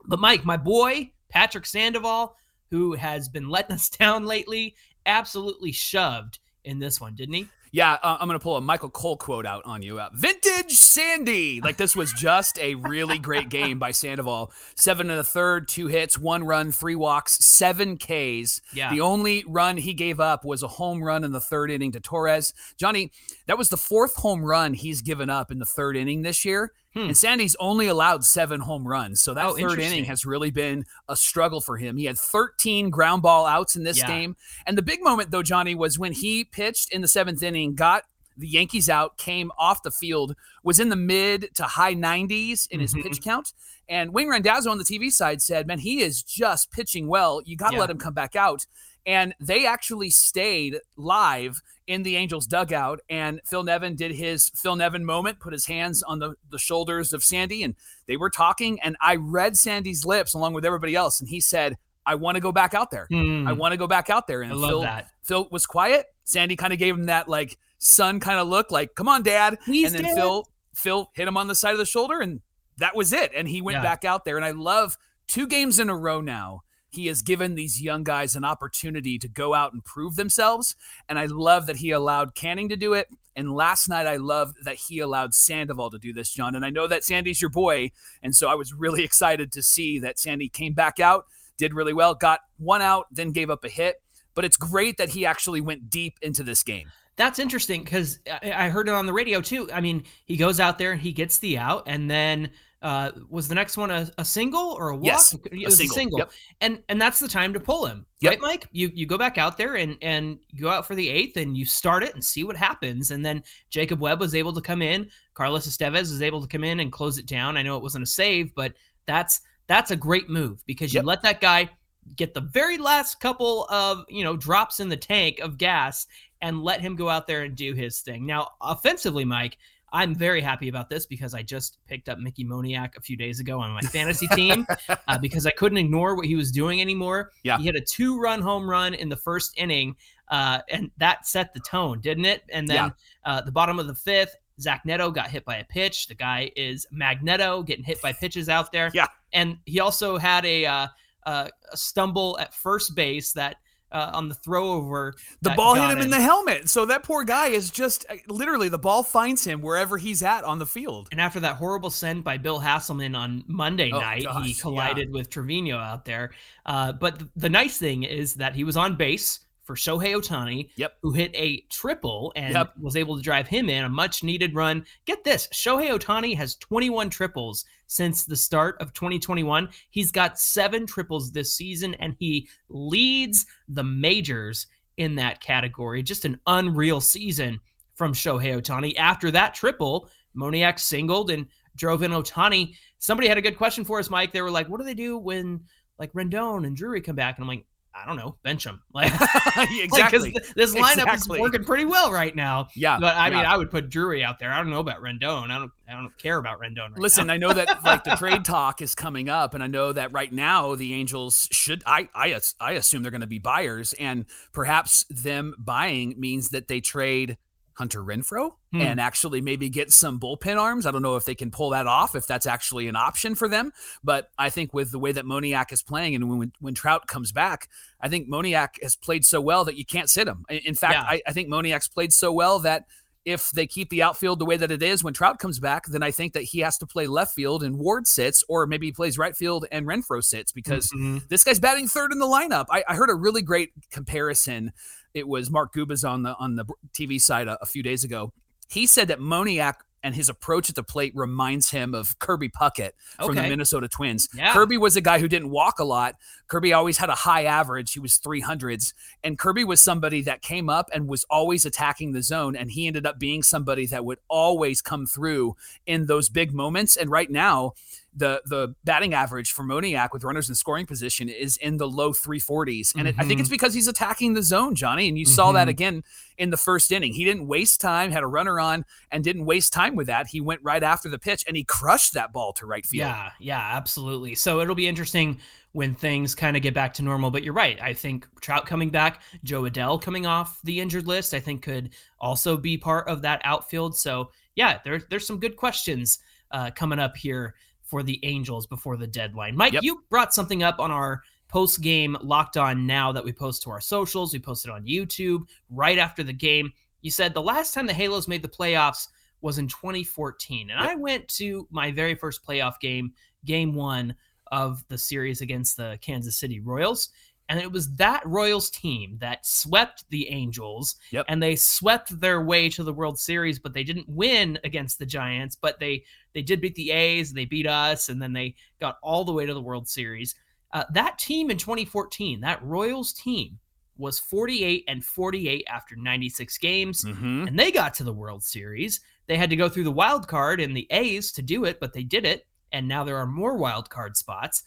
But 0.05 0.21
Mike, 0.21 0.44
my 0.44 0.59
boy, 0.59 1.11
Patrick 1.31 1.65
Sandoval, 1.65 2.37
who 2.69 2.93
has 2.93 3.27
been 3.27 3.49
letting 3.49 3.77
us 3.77 3.88
down 3.88 4.27
lately, 4.27 4.77
absolutely 5.06 5.73
shoved 5.73 6.41
in 6.65 6.78
this 6.78 7.00
one, 7.00 7.15
didn't 7.15 7.37
he? 7.37 7.49
Yeah, 7.72 7.94
uh, 8.03 8.16
I'm 8.21 8.28
going 8.28 8.38
to 8.38 8.43
pull 8.43 8.56
a 8.56 8.60
Michael 8.60 8.91
Cole 8.91 9.16
quote 9.16 9.47
out 9.47 9.62
on 9.65 9.82
you. 9.82 9.99
Uh, 10.00 10.09
Vintage 10.12 10.72
Sandy. 10.72 11.60
Like 11.60 11.77
this 11.77 11.94
was 11.94 12.12
just 12.12 12.59
a 12.59 12.75
really 12.77 13.19
great 13.19 13.49
game 13.49 13.78
by 13.78 13.91
Sandoval. 13.91 14.53
Seven 14.77 15.10
and 15.10 15.21
a 15.21 15.25
third, 15.25 15.69
two 15.69 15.87
hits, 15.88 16.19
one 16.19 16.44
run, 16.44 16.72
three 16.72 16.94
walks, 16.94 17.44
seven 17.44 17.99
Ks. 17.99 18.60
Yeah. 18.72 18.91
The 18.91 19.00
only 19.00 19.44
run 19.47 19.76
he 19.76 19.94
gave 19.94 20.21
up 20.21 20.44
was 20.44 20.62
a 20.62 20.69
home 20.69 21.03
run 21.03 21.25
in 21.25 21.32
the 21.32 21.41
third 21.41 21.71
inning 21.71 21.93
to 21.93 22.00
Torres. 22.00 22.55
Johnny, 22.76 23.12
that 23.47 23.59
was 23.59 23.69
the 23.69 23.76
fourth 23.76 24.16
home 24.16 24.44
run 24.44 24.75
he's 24.75 25.03
given 25.03 25.31
up 25.31 25.50
in 25.50 25.59
the 25.59 25.66
third 25.66 25.97
inning 25.97 26.22
this 26.22 26.44
year. 26.44 26.72
Hmm. 26.96 27.08
And 27.08 27.16
Sandy's 27.16 27.54
only 27.60 27.88
allowed 27.88 28.24
seven 28.24 28.60
home 28.60 28.88
runs. 28.88 29.20
So 29.20 29.34
that 29.34 29.44
Oh, 29.44 29.54
third 29.56 29.78
inning 29.80 30.04
has 30.06 30.24
really 30.24 30.50
been 30.50 30.86
a 31.08 31.14
struggle 31.16 31.60
for 31.60 31.76
him. 31.76 31.98
He 31.98 32.06
had 32.06 32.16
13 32.18 32.88
ground 32.88 33.20
ball 33.20 33.44
outs 33.44 33.76
in 33.76 33.82
this 33.84 33.98
Yeah. 33.98 34.06
game. 34.06 34.36
And 34.66 34.78
the 34.78 34.82
big 34.82 35.02
moment, 35.02 35.30
though, 35.30 35.42
Johnny, 35.42 35.74
was 35.74 35.98
when 35.98 36.12
he 36.12 36.42
pitched 36.44 36.90
in 36.92 37.02
the 37.02 37.08
seventh 37.08 37.42
inning, 37.42 37.74
got 37.74 38.04
the 38.38 38.48
Yankees 38.48 38.88
out, 38.88 39.18
came 39.18 39.50
off 39.58 39.82
the 39.82 39.90
field, 39.90 40.36
was 40.62 40.80
in 40.80 40.88
the 40.88 40.96
mid 40.96 41.50
to 41.54 41.64
high 41.64 41.94
90s 41.94 42.66
in 42.70 42.80
his 42.80 42.94
Mhm. 42.94 43.02
pitch 43.02 43.20
count. 43.22 43.52
And 43.88 44.12
Wayne 44.12 44.28
Randazzo 44.28 44.70
on 44.70 44.78
the 44.78 44.84
TV 44.84 45.10
side 45.12 45.41
said, 45.42 45.66
Man, 45.66 45.78
he 45.78 46.00
is 46.00 46.22
just 46.22 46.70
pitching 46.72 47.06
well. 47.06 47.41
You 47.44 47.56
got 47.56 47.70
to 47.70 47.74
Yeah. 47.74 47.80
let 47.80 47.91
him 47.91 47.98
come 47.98 48.14
back 48.14 48.34
out. 48.36 48.66
And 49.06 49.34
they 49.38 49.66
actually 49.66 50.10
stayed 50.10 50.80
live 50.97 51.62
in 51.86 52.02
the 52.02 52.16
Angels 52.16 52.46
dugout. 52.46 53.00
And 53.08 53.41
Phil 53.44 53.62
Nevin 53.62 53.94
did 53.94 54.10
his 54.10 54.50
Phil 54.56 54.75
Nevin 54.75 55.04
moment, 55.04 55.38
put 55.38 55.52
his 55.52 55.66
hands 55.66 56.02
on 56.02 56.19
the, 56.19 56.34
the 56.50 56.58
shoulders 56.58 57.12
of 57.12 57.22
Sandy, 57.22 57.62
and 57.62 57.76
they 58.06 58.16
were 58.16 58.30
talking. 58.30 58.80
And 58.80 58.96
I 59.00 59.14
read 59.16 59.56
Sandy's 59.56 60.04
lips 60.04 60.34
along 60.34 60.54
with 60.54 60.64
everybody 60.64 60.96
else. 60.96 61.20
And 61.20 61.28
he 61.28 61.41
said, 61.41 61.76
I 62.04 62.16
want 62.16 62.34
to 62.34 62.41
go 62.41 62.50
back 62.50 62.75
out 62.75 62.91
there. 62.91 63.06
Hmm. 63.08 63.46
I 63.46 63.52
want 63.52 63.72
to 63.72 63.76
go 63.76 63.86
back 63.86 64.10
out 64.10 64.26
there. 64.26 64.42
And 64.42 64.52
I 64.52 64.56
love 64.56 64.70
Phil, 64.70 64.80
that. 64.82 65.08
Phil 65.22 65.48
was 65.52 65.66
quiet. 65.66 66.06
Sandy 66.25 66.56
kind 66.56 66.72
of 66.72 66.80
gave 66.80 66.94
him 66.96 67.06
that 67.06 67.28
like 67.28 67.56
son 67.78 68.19
kind 68.19 68.41
of 68.41 68.48
look, 68.48 68.72
like, 68.72 68.96
come 68.96 69.08
on, 69.08 69.22
dad. 69.22 69.58
Please, 69.64 69.94
and 69.94 70.04
then 70.04 70.14
Dad. 70.14 70.20
Phil 70.20 70.48
Phil 70.75 71.10
hit 71.14 71.28
him 71.28 71.36
on 71.36 71.46
the 71.46 71.54
side 71.54 71.72
of 71.72 71.78
the 71.78 71.86
shoulder, 71.86 72.20
and 72.20 72.41
that 72.78 72.97
was 72.97 73.12
it. 73.12 73.32
And 73.34 73.48
he 73.48 73.60
went 73.60 73.76
Yeah. 73.76 73.82
back 73.82 74.04
out 74.04 74.25
there. 74.25 74.37
And 74.37 74.44
I 74.44 74.50
love 74.50 74.97
two 75.26 75.47
games 75.47 75.78
in 75.78 75.88
a 75.88 75.97
row 75.97 76.20
now. 76.20 76.62
He 76.88 77.09
has 77.09 77.20
given 77.20 77.54
these 77.56 77.82
young 77.82 78.04
guys 78.04 78.37
an 78.37 78.44
opportunity 78.44 79.19
to 79.19 79.28
go 79.28 79.54
out 79.54 79.72
and 79.72 79.84
prove 79.84 80.16
themselves. 80.16 80.76
And 81.09 81.19
I 81.19 81.26
love 81.26 81.66
that 81.66 81.76
he 81.76 81.91
allowed 81.91 82.34
Canning 82.34 82.69
to 82.70 82.76
do 82.76 82.94
it. 82.94 83.09
And 83.34 83.52
last 83.55 83.88
night, 83.88 84.06
I 84.06 84.17
loved 84.17 84.64
that 84.64 84.76
he 84.76 85.00
allowed 85.00 85.34
Sandoval 85.34 85.90
to 85.90 85.99
do 85.99 86.12
this, 86.14 86.32
John. 86.32 86.55
And 86.55 86.64
I 86.64 86.70
know 86.70 86.87
that 86.87 87.05
Sandy's 87.05 87.43
your 87.43 87.50
boy. 87.50 87.90
And 88.23 88.34
so 88.34 88.49
I 88.49 88.55
was 88.55 88.73
really 88.73 89.05
excited 89.11 89.52
to 89.52 89.62
see 89.62 89.99
that 89.99 90.19
Sandy 90.19 90.49
came 90.49 90.73
back 90.73 90.99
out, 91.00 91.26
did 91.58 91.75
really 91.75 91.93
well, 91.93 92.14
got 92.14 92.40
one 92.56 92.81
out, 92.82 93.06
then 93.11 93.31
gave 93.32 93.50
up 93.50 93.64
a 93.64 93.69
hit. 93.69 93.96
But 94.34 94.44
it's 94.44 94.56
great 94.56 94.96
that 94.96 95.11
he 95.11 95.26
actually 95.26 95.61
went 95.61 95.90
deep 95.90 96.19
into 96.23 96.43
this 96.43 96.62
game. 96.62 96.90
That's 97.16 97.38
interesting 97.38 97.82
because 97.84 98.18
I 98.42 98.66
I 98.66 98.68
heard 98.68 98.88
it 98.88 98.94
on 98.94 99.06
the 99.06 99.12
radio 99.12 99.40
too. 99.40 99.70
I 99.72 99.80
mean, 99.80 100.04
he 100.26 100.36
goes 100.36 100.60
out 100.60 100.78
there 100.78 100.92
and 100.92 101.00
he 101.00 101.12
gets 101.12 101.38
the 101.38 101.56
out, 101.58 101.84
and 101.86 102.10
then 102.10 102.50
uh, 102.82 103.10
was 103.30 103.48
the 103.48 103.54
next 103.54 103.78
one 103.78 103.90
a, 103.90 104.08
a 104.18 104.24
single 104.24 104.60
or 104.78 104.90
a 104.90 104.96
walk? 104.96 105.04
Yes, 105.06 105.32
it 105.32 105.40
a 105.66 105.70
single. 105.70 105.72
a 105.72 105.76
single, 105.94 106.18
Yep. 106.18 106.30
and 106.60 106.82
and 106.90 107.00
that's 107.00 107.18
the 107.18 107.26
time 107.26 107.52
to 107.54 107.58
pull 107.60 107.86
him, 107.86 108.04
Yep. 108.20 108.30
right, 108.32 108.40
Mike? 108.40 108.66
You 108.70 108.90
you 108.94 109.06
go 109.06 109.16
back 109.16 109.38
out 109.38 109.56
there 109.56 109.76
and 109.76 109.96
and 110.02 110.38
go 110.60 110.68
out 110.68 110.86
for 110.86 110.94
the 110.94 111.08
eighth, 111.08 111.38
and 111.38 111.56
you 111.56 111.64
start 111.64 112.02
it 112.02 112.12
and 112.14 112.22
see 112.22 112.44
what 112.44 112.54
happens. 112.56 113.10
And 113.10 113.24
then 113.24 113.42
Jacob 113.70 113.98
Webb 113.98 114.20
was 114.20 114.34
able 114.34 114.52
to 114.52 114.60
come 114.60 114.82
in, 114.82 115.08
Carlos 115.34 115.66
Estevez 115.66 116.10
was 116.10 116.20
able 116.22 116.42
to 116.42 116.46
come 116.48 116.64
in 116.64 116.80
and 116.80 116.92
close 116.92 117.18
it 117.18 117.26
down. 117.26 117.56
I 117.56 117.62
know 117.62 117.76
it 117.78 117.82
wasn't 117.82 118.04
a 118.04 118.06
save, 118.06 118.54
but 118.54 118.74
that's 119.06 119.40
that's 119.68 119.90
a 119.90 119.96
great 119.96 120.28
move 120.28 120.62
because 120.66 120.92
you 120.92 120.98
Yep. 120.98 121.06
let 121.06 121.22
that 121.22 121.40
guy 121.40 121.70
get 122.14 122.34
the 122.34 122.40
very 122.40 122.78
last 122.78 123.18
couple 123.18 123.64
of 123.68 124.04
you 124.08 124.22
know 124.22 124.36
drops 124.36 124.78
in 124.78 124.88
the 124.88 124.96
tank 124.96 125.40
of 125.40 125.58
gas 125.58 126.06
and 126.43 126.62
let 126.62 126.81
him 126.81 126.97
go 126.97 127.09
out 127.09 127.27
there 127.27 127.43
and 127.43 127.56
do 127.56 127.75
his 127.75 128.00
thing. 128.00 128.27
Now, 128.27 128.50
offensively, 128.61 129.25
Mike, 129.25 129.59
I'm 129.93 130.15
very 130.15 130.41
happy 130.41 130.69
about 130.69 130.91
this 130.91 131.06
because 131.06 131.33
I 131.33 131.43
just 131.43 131.79
picked 131.87 132.09
up 132.09 132.19
Mickey 132.19 132.44
Moniak 132.44 132.97
a 132.97 133.00
few 133.00 133.17
days 133.17 133.41
ago 133.41 133.61
on 133.61 133.71
my 133.71 133.81
fantasy 133.83 134.27
team 134.29 134.67
uh, 135.09 135.19
because 135.19 135.47
I 135.47 135.50
couldn't 135.53 135.79
ignore 135.79 136.17
what 136.17 136.27
he 136.27 136.35
was 136.35 136.50
doing 136.50 136.81
anymore. 136.81 137.31
Yeah. 137.44 137.56
He 137.59 137.67
had 137.67 137.77
a 137.77 137.81
two 137.81 138.21
run 138.21 138.43
home 138.43 138.69
run 138.69 138.94
in 138.94 139.09
the 139.09 139.17
first 139.17 139.55
inning, 139.56 139.97
uh, 140.29 140.59
and 140.69 140.91
that 140.99 141.27
set 141.27 141.55
the 141.55 141.61
tone, 141.61 142.00
didn't 142.00 142.25
it? 142.25 142.43
And 142.50 142.69
then 142.69 142.77
Yeah. 142.77 142.91
uh, 143.25 143.41
the 143.43 143.53
bottom 143.53 143.79
of 143.79 143.87
the 143.87 143.94
fifth, 143.94 144.35
Zach 144.61 144.85
Neto 144.85 145.11
got 145.11 145.31
hit 145.31 145.44
by 145.44 145.56
a 145.56 145.65
pitch. 145.65 146.09
The 146.09 146.15
guy 146.15 146.50
is 146.56 146.87
Magneto, 146.91 147.62
getting 147.62 147.85
hit 147.85 148.03
by 148.03 148.12
pitches 148.12 148.49
out 148.49 148.73
there. 148.73 148.91
Yeah. 148.94 149.06
And 149.33 149.59
he 149.67 149.81
also 149.81 150.19
had 150.19 150.44
a, 150.47 150.67
uh, 150.67 150.87
uh, 151.27 151.49
a 151.71 151.77
stumble 151.77 152.38
at 152.38 152.55
first 152.55 152.94
base 152.94 153.33
that 153.33 153.56
uh, 153.96 154.10
on 154.12 154.28
the 154.28 154.34
throw 154.34 154.72
over. 154.72 155.14
The 155.40 155.50
ball 155.50 155.75
hit 155.75 155.90
him 155.90 156.00
in 156.00 156.10
the 156.10 156.20
helmet. 156.20 156.69
So 156.69 156.84
that 156.87 157.02
poor 157.02 157.25
guy 157.25 157.48
is 157.48 157.70
just 157.70 158.04
uh, 158.10 158.16
literally 158.28 158.69
the 158.69 158.78
ball 158.78 159.02
finds 159.02 159.44
him 159.44 159.62
wherever 159.62 159.96
he's 159.96 160.22
at 160.22 160.44
on 160.44 160.58
the 160.58 160.66
field. 160.66 161.08
And 161.12 161.20
after 161.20 161.40
that 161.40 161.56
horrible 161.56 161.90
send 161.90 162.22
by 162.22 162.37
Bill 162.37 162.60
Haselman 162.60 163.16
on 163.16 163.43
Monday 163.46 163.90
Oh, 163.93 164.00
night, 164.00 164.19
he 164.19 164.25
gosh, 164.25 164.48
yeah. 164.48 164.54
collided 164.60 165.10
with 165.12 165.31
Trevino 165.31 165.78
out 165.78 166.04
there. 166.04 166.32
Uh, 166.66 166.93
but 166.93 167.19
th- 167.19 167.31
the 167.37 167.48
nice 167.48 167.78
thing 167.78 168.02
is 168.02 168.34
that 168.34 168.54
he 168.54 168.64
was 168.64 168.76
on 168.76 168.96
base 168.96 169.40
for 169.66 169.74
Shohei 169.74 170.14
Ohtani, 170.14 170.70
Yep. 170.76 170.96
who 171.02 171.12
hit 171.12 171.32
a 171.34 171.60
triple 171.68 172.32
and 172.36 172.54
Yep. 172.54 172.78
was 172.78 172.96
able 172.96 173.16
to 173.16 173.22
drive 173.22 173.48
him 173.48 173.68
in 173.68 173.84
a 173.84 173.88
much 173.88 174.22
needed 174.22 174.54
run. 174.54 174.86
Get 175.04 175.24
this 175.24 175.48
Shohei 175.52 175.90
Ohtani 175.90 176.36
has 176.36 176.54
21 176.56 177.10
triples 177.10 177.64
since 177.88 178.24
the 178.24 178.36
start 178.36 178.80
of 178.80 178.92
2021. 178.94 179.68
He's 179.90 180.12
got 180.12 180.38
seven 180.38 180.86
triples 180.86 181.32
this 181.32 181.52
season, 181.54 181.94
and 181.94 182.14
he 182.18 182.48
leads 182.68 183.44
the 183.68 183.82
majors 183.84 184.68
in 184.96 185.16
that 185.16 185.40
category. 185.40 186.02
Just 186.02 186.24
an 186.24 186.38
unreal 186.46 187.00
season 187.00 187.60
from 187.96 188.12
Shohei 188.12 188.60
Ohtani. 188.60 188.96
After 188.96 189.30
that 189.32 189.52
triple, 189.54 190.08
Moniak 190.36 190.78
singled 190.78 191.30
and 191.30 191.46
drove 191.74 192.02
in 192.02 192.12
Ohtani. 192.12 192.74
Somebody 192.98 193.28
had 193.28 193.38
a 193.38 193.42
good 193.42 193.56
question 193.56 193.84
for 193.84 193.98
us, 193.98 194.10
Mike. 194.10 194.32
They 194.32 194.42
were 194.42 194.50
like, 194.50 194.68
"What 194.68 194.78
do 194.78 194.84
they 194.86 194.94
do 194.94 195.18
when 195.18 195.64
like 195.98 196.12
Rendon 196.12 196.66
and 196.66 196.76
Drury 196.76 197.00
come 197.00 197.16
back?" 197.16 197.36
And 197.36 197.44
I'm 197.44 197.48
like, 197.48 197.66
"I 198.00 198.06
don't 198.06 198.16
know, 198.16 198.37
bench 198.43 198.64
them." 198.64 198.82
Like, 198.93 199.12
exactly. 199.70 200.32
because 200.32 200.52
this 200.54 200.75
lineup 200.75 200.93
Exactly. 200.93 201.38
is 201.38 201.43
working 201.43 201.64
pretty 201.64 201.84
well 201.84 202.10
right 202.12 202.34
now. 202.34 202.69
yeah. 202.75 202.98
But 202.98 203.16
I 203.16 203.31
mean. 203.31 203.44
I 203.44 203.56
would 203.56 203.70
put 203.70 203.90
Drury 203.90 204.25
out 204.25 204.38
there. 204.38 204.52
I 204.52 204.58
don't 204.58 204.70
know 204.70 204.81
about 204.81 205.00
Rendon. 205.02 205.50
I 205.50 205.58
don't. 205.58 205.70
I 205.88 205.93
don't 205.93 206.16
care 206.19 206.38
about 206.38 206.60
Rendon. 206.60 206.90
Right 206.90 206.98
Listen, 206.98 207.28
now. 207.28 207.34
I 207.34 207.37
know 207.37 207.52
that 207.52 207.84
like 207.84 208.04
the 208.04 208.16
trade 208.16 208.44
talk 208.44 208.82
is 208.82 208.94
coming 208.94 209.28
up, 209.28 209.54
and 209.54 209.62
I 209.62 209.66
know 209.66 209.93
that 209.93 210.12
right 210.12 210.32
now 210.32 210.75
the 210.75 210.94
Angels 210.94 211.48
should. 211.52 211.82
I 211.87 212.08
I 212.14 212.40
I 212.60 212.72
assume 212.72 213.02
they're 213.02 213.10
going 213.10 213.20
to 213.20 213.26
be 213.26 213.38
buyers, 213.38 213.93
and 213.94 214.26
perhaps 214.52 215.04
them 215.10 215.54
buying 215.58 216.14
means 216.19 216.50
that 216.50 216.69
they 216.69 216.81
trade 216.81 217.37
Hunter 217.76 218.02
Renfroe 218.02 218.52
Hmm. 218.73 218.81
and 218.81 219.00
actually 219.00 219.40
maybe 219.40 219.69
get 219.69 219.93
some 219.93 220.19
bullpen 220.19 220.56
arms. 220.58 220.87
I 220.87 220.90
don't 220.90 221.02
know 221.02 221.17
if 221.17 221.25
they 221.26 221.34
can 221.34 221.50
pull 221.50 221.70
that 221.70 221.87
off, 221.87 222.14
if 222.14 222.26
that's 222.26 222.46
actually 222.46 222.88
an 222.88 222.96
option 222.96 223.34
for 223.34 223.49
them. 223.49 223.73
But 224.02 224.31
I 224.38 224.49
think 224.50 224.73
with 224.75 224.90
the 224.90 224.99
way 224.99 225.12
that 225.12 225.25
Moniak 225.26 225.73
is 225.73 225.82
playing, 225.82 226.14
and 226.14 226.28
when 226.38 226.52
when 226.61 226.75
Trout 226.75 227.06
comes 227.06 227.32
back, 227.32 227.69
I 228.00 228.08
think 228.08 228.28
Moniak 228.28 228.82
has 228.82 228.96
played 228.96 229.25
so 229.25 229.40
well 229.40 229.64
that 229.67 229.76
you 229.76 229.84
can't 229.84 230.08
sit 230.11 230.26
him. 230.26 230.44
In 230.49 230.75
fact, 230.75 230.94
Yeah. 230.94 231.02
I, 231.02 231.23
I 231.26 231.32
think 231.32 231.49
Moniak's 231.49 231.88
played 231.88 232.12
so 232.12 232.32
well 232.32 232.58
that 232.61 232.84
if 233.26 233.50
they 233.50 233.67
keep 233.67 233.90
the 233.90 234.02
outfield 234.05 234.38
the 234.38 234.44
way 234.46 234.56
that 234.56 234.70
it 234.70 234.84
is 234.84 235.02
when 235.02 235.12
Trout 235.12 235.40
comes 235.40 235.58
back, 235.58 235.87
then 235.87 236.00
I 236.00 236.12
think 236.12 236.32
that 236.34 236.44
he 236.44 236.61
has 236.61 236.78
to 236.78 236.87
play 236.87 237.08
left 237.08 237.34
field 237.34 237.64
and 237.64 237.76
Ward 237.76 238.06
sits, 238.06 238.44
or 238.49 238.67
maybe 238.69 238.87
he 238.87 238.93
plays 238.93 239.19
right 239.19 239.37
field 239.37 239.67
and 239.73 239.84
Renfroe 239.84 240.23
sits 240.23 240.52
because 240.52 240.88
Mhm. 240.93 241.26
this 241.28 241.43
guy's 241.43 241.58
batting 241.58 241.88
third 241.88 242.12
in 242.12 242.20
the 242.20 242.26
lineup. 242.26 242.67
I, 242.70 242.84
I 242.88 242.94
heard 242.94 243.11
a 243.11 243.14
really 243.17 243.43
great 243.43 243.73
comparison. 243.90 244.73
It 245.16 245.26
was 245.26 245.50
Mark 245.50 245.72
Gubicza 245.72 246.10
on 246.10 246.22
the 246.24 246.36
on 246.36 246.56
the 246.56 246.66
TV 246.92 247.18
side 247.18 247.48
a, 247.48 247.56
a 247.62 247.66
few 247.66 247.82
days 247.82 248.04
ago. 248.04 248.34
He 248.68 248.86
said 248.86 249.08
that 249.08 249.18
Moniak 249.18 249.76
and 250.02 250.14
his 250.14 250.28
approach 250.28 250.68
at 250.68 250.74
the 250.74 250.82
plate 250.82 251.12
reminds 251.16 251.70
him 251.70 251.94
of 251.94 252.18
Kirby 252.18 252.50
Puckett 252.50 252.90
from 253.16 253.34
the 253.34 253.42
Minnesota 253.42 253.88
Twins. 253.88 254.28
Yeah. 254.36 254.52
Kirby 254.52 254.76
was 254.76 254.94
a 254.94 255.00
guy 255.00 255.18
who 255.18 255.26
didn't 255.26 255.50
walk 255.50 255.78
a 255.78 255.84
lot. 255.84 256.16
Kirby 256.48 256.72
always 256.74 256.98
had 256.98 257.08
a 257.08 257.14
high 257.14 257.44
average. 257.44 257.92
He 257.92 257.98
was 257.98 258.18
300s. 258.18 258.92
And 259.24 259.38
Kirby 259.38 259.64
was 259.64 259.80
somebody 259.80 260.22
that 260.22 260.42
came 260.42 260.68
up 260.68 260.90
and 260.92 261.08
was 261.08 261.24
always 261.30 261.64
attacking 261.64 262.12
the 262.12 262.22
zone. 262.22 262.54
And 262.54 262.70
he 262.70 262.86
ended 262.86 263.06
up 263.06 263.18
being 263.18 263.42
somebody 263.42 263.86
that 263.86 264.04
would 264.04 264.18
always 264.28 264.80
come 264.80 265.06
through 265.06 265.56
in 265.86 266.06
those 266.06 266.28
big 266.28 266.52
moments. 266.52 266.96
And 266.96 267.10
right 267.10 267.30
now, 267.30 267.72
the 268.18 268.40
the 268.46 268.74
batting 268.84 269.12
average 269.12 269.52
for 269.52 269.62
Moniak 269.62 270.08
with 270.12 270.24
runners 270.24 270.48
in 270.48 270.54
scoring 270.54 270.86
position 270.86 271.28
is 271.28 271.58
in 271.58 271.76
the 271.76 271.86
low 271.86 272.12
340s. 272.12 272.94
And 272.96 273.08
it, 273.08 273.14
I 273.18 273.24
think 273.24 273.40
it's 273.40 273.48
because 273.48 273.74
he's 273.74 273.88
attacking 273.88 274.32
the 274.32 274.42
zone, 274.42 274.74
Johnny. 274.74 275.06
And 275.08 275.18
you 275.18 275.26
saw 275.26 275.52
that 275.52 275.66
Mhm. 275.68 275.70
again 275.70 276.04
in 276.38 276.50
the 276.50 276.56
first 276.56 276.90
inning. 276.90 277.12
He 277.12 277.24
didn't 277.24 277.46
waste 277.46 277.80
time, 277.80 278.10
had 278.10 278.22
a 278.22 278.26
runner 278.26 278.58
on, 278.58 278.84
and 279.10 279.22
didn't 279.22 279.44
waste 279.44 279.72
time 279.72 279.94
with 279.96 280.06
that. 280.06 280.26
He 280.28 280.40
went 280.40 280.60
right 280.62 280.82
after 280.82 281.08
the 281.10 281.18
pitch 281.18 281.44
and 281.46 281.56
he 281.56 281.64
crushed 281.64 282.14
that 282.14 282.32
ball 282.32 282.52
to 282.54 282.66
right 282.66 282.84
field. 282.86 283.08
Yeah, 283.08 283.30
yeah, 283.38 283.60
absolutely. 283.76 284.34
So 284.34 284.60
it'll 284.60 284.74
be 284.74 284.88
interesting 284.88 285.38
when 285.72 285.94
things 285.94 286.34
kind 286.34 286.56
of 286.56 286.62
get 286.62 286.72
back 286.72 286.94
to 286.94 287.02
normal. 287.02 287.30
But 287.30 287.42
you're 287.44 287.52
right. 287.52 287.78
I 287.82 287.92
think 287.92 288.26
Trout 288.40 288.64
coming 288.64 288.88
back, 288.88 289.20
Jo 289.44 289.62
Adell 289.64 290.00
coming 290.00 290.24
off 290.24 290.58
the 290.64 290.80
injured 290.80 291.06
list, 291.06 291.34
I 291.34 291.40
think 291.40 291.60
could 291.62 291.90
also 292.18 292.56
be 292.56 292.78
part 292.78 293.06
of 293.08 293.20
that 293.22 293.42
outfield. 293.44 293.94
So 293.94 294.30
yeah, 294.54 294.78
there, 294.84 295.02
there's 295.10 295.26
some 295.26 295.38
good 295.38 295.54
questions 295.56 296.20
uh, 296.50 296.70
coming 296.70 296.98
up 296.98 297.14
here 297.16 297.54
for 297.87 298.03
the 298.03 298.19
Angels 298.25 298.67
before 298.67 298.97
the 298.97 299.06
deadline. 299.06 299.56
Mike, 299.56 299.73
Yep. 299.73 299.83
you 299.83 300.05
brought 300.11 300.35
something 300.35 300.62
up 300.62 300.79
on 300.81 300.91
our 300.91 301.23
post 301.49 301.81
game 301.81 302.17
locked 302.21 302.56
on 302.56 302.87
now 302.87 303.12
that 303.12 303.25
we 303.25 303.33
post 303.33 303.62
to 303.62 303.71
our 303.71 303.81
socials. 303.81 304.33
We 304.33 304.41
posted 304.41 304.71
on 304.71 304.85
YouTube 304.85 305.47
right 305.71 305.97
after 305.99 306.23
the 306.25 306.33
game. 306.33 306.73
You 307.03 307.11
said 307.11 307.33
the 307.35 307.43
last 307.43 307.73
time 307.73 307.87
the 307.87 307.94
Halos 307.94 308.27
made 308.27 308.43
the 308.43 308.49
playoffs 308.49 309.09
was 309.41 309.59
in 309.59 309.69
2014. 309.69 310.71
And 310.71 310.81
Yep. 310.81 310.91
I 310.91 310.94
went 310.97 311.29
to 311.29 311.69
my 311.71 311.93
very 311.93 312.15
first 312.17 312.44
playoff 312.44 312.81
game, 312.81 313.12
game 313.44 313.75
one 313.75 314.15
of 314.53 314.85
the 314.88 314.99
series 314.99 315.41
against 315.41 315.77
the 315.77 315.99
Kansas 316.00 316.37
City 316.37 316.59
Royals. 316.61 317.11
And 317.48 317.60
it 317.60 317.70
was 317.70 317.94
that 317.94 318.26
Royals 318.26 318.70
team 318.70 319.19
that 319.20 319.46
swept 319.46 320.04
the 320.10 320.28
Angels 320.31 320.96
Yep. 321.12 321.26
and 321.28 321.40
they 321.43 321.54
swept 321.54 322.19
their 322.20 322.43
way 322.43 322.69
to 322.70 322.82
the 322.82 322.93
World 322.93 323.19
Series, 323.19 323.58
but 323.60 323.72
they 323.72 323.84
didn't 323.84 324.08
win 324.08 324.58
against 324.64 324.98
the 324.98 325.06
Giants, 325.06 325.54
but 325.54 325.78
they 325.78 326.04
they 326.32 326.43
did 326.43 326.60
beat 326.60 326.75
the 326.75 326.90
A's, 326.90 327.32
they 327.32 327.44
beat 327.44 327.66
us, 327.66 328.08
and 328.08 328.20
then 328.20 328.32
they 328.32 328.54
got 328.81 328.98
all 329.02 329.25
the 329.25 329.32
way 329.32 329.46
to 329.46 329.54
the 329.54 329.60
World 329.62 329.88
Series. 329.88 330.34
Uh, 330.72 330.84
that 330.93 331.19
team 331.19 331.50
in 331.50 331.56
2014, 331.56 332.40
that 332.40 332.62
Royals 332.62 333.12
team, 333.12 333.58
was 333.99 334.19
48 334.20 334.84
and 334.88 335.02
48 335.02 335.64
after 335.70 335.96
96 335.96 336.58
games 336.58 337.02
Mhm. 337.04 337.49
and 337.49 337.58
they 337.58 337.70
got 337.72 337.94
to 337.94 338.04
the 338.04 338.12
World 338.12 338.44
Series. 338.44 339.00
They 339.26 339.38
had 339.38 339.49
to 339.49 339.56
go 339.56 339.71
through 339.71 339.85
the 339.85 339.90
wild 339.90 340.28
card 340.28 340.61
and 340.61 340.76
the 340.76 340.87
A's 340.90 341.32
to 341.32 341.40
do 341.42 341.64
it, 341.64 341.80
but 341.80 341.94
they 341.94 342.02
did 342.02 342.26
it. 342.26 342.47
And 342.73 342.87
now 342.87 343.04
there 343.04 343.16
are 343.16 343.26
more 343.26 343.56
wild 343.56 343.88
card 343.88 344.16
spots. 344.16 344.64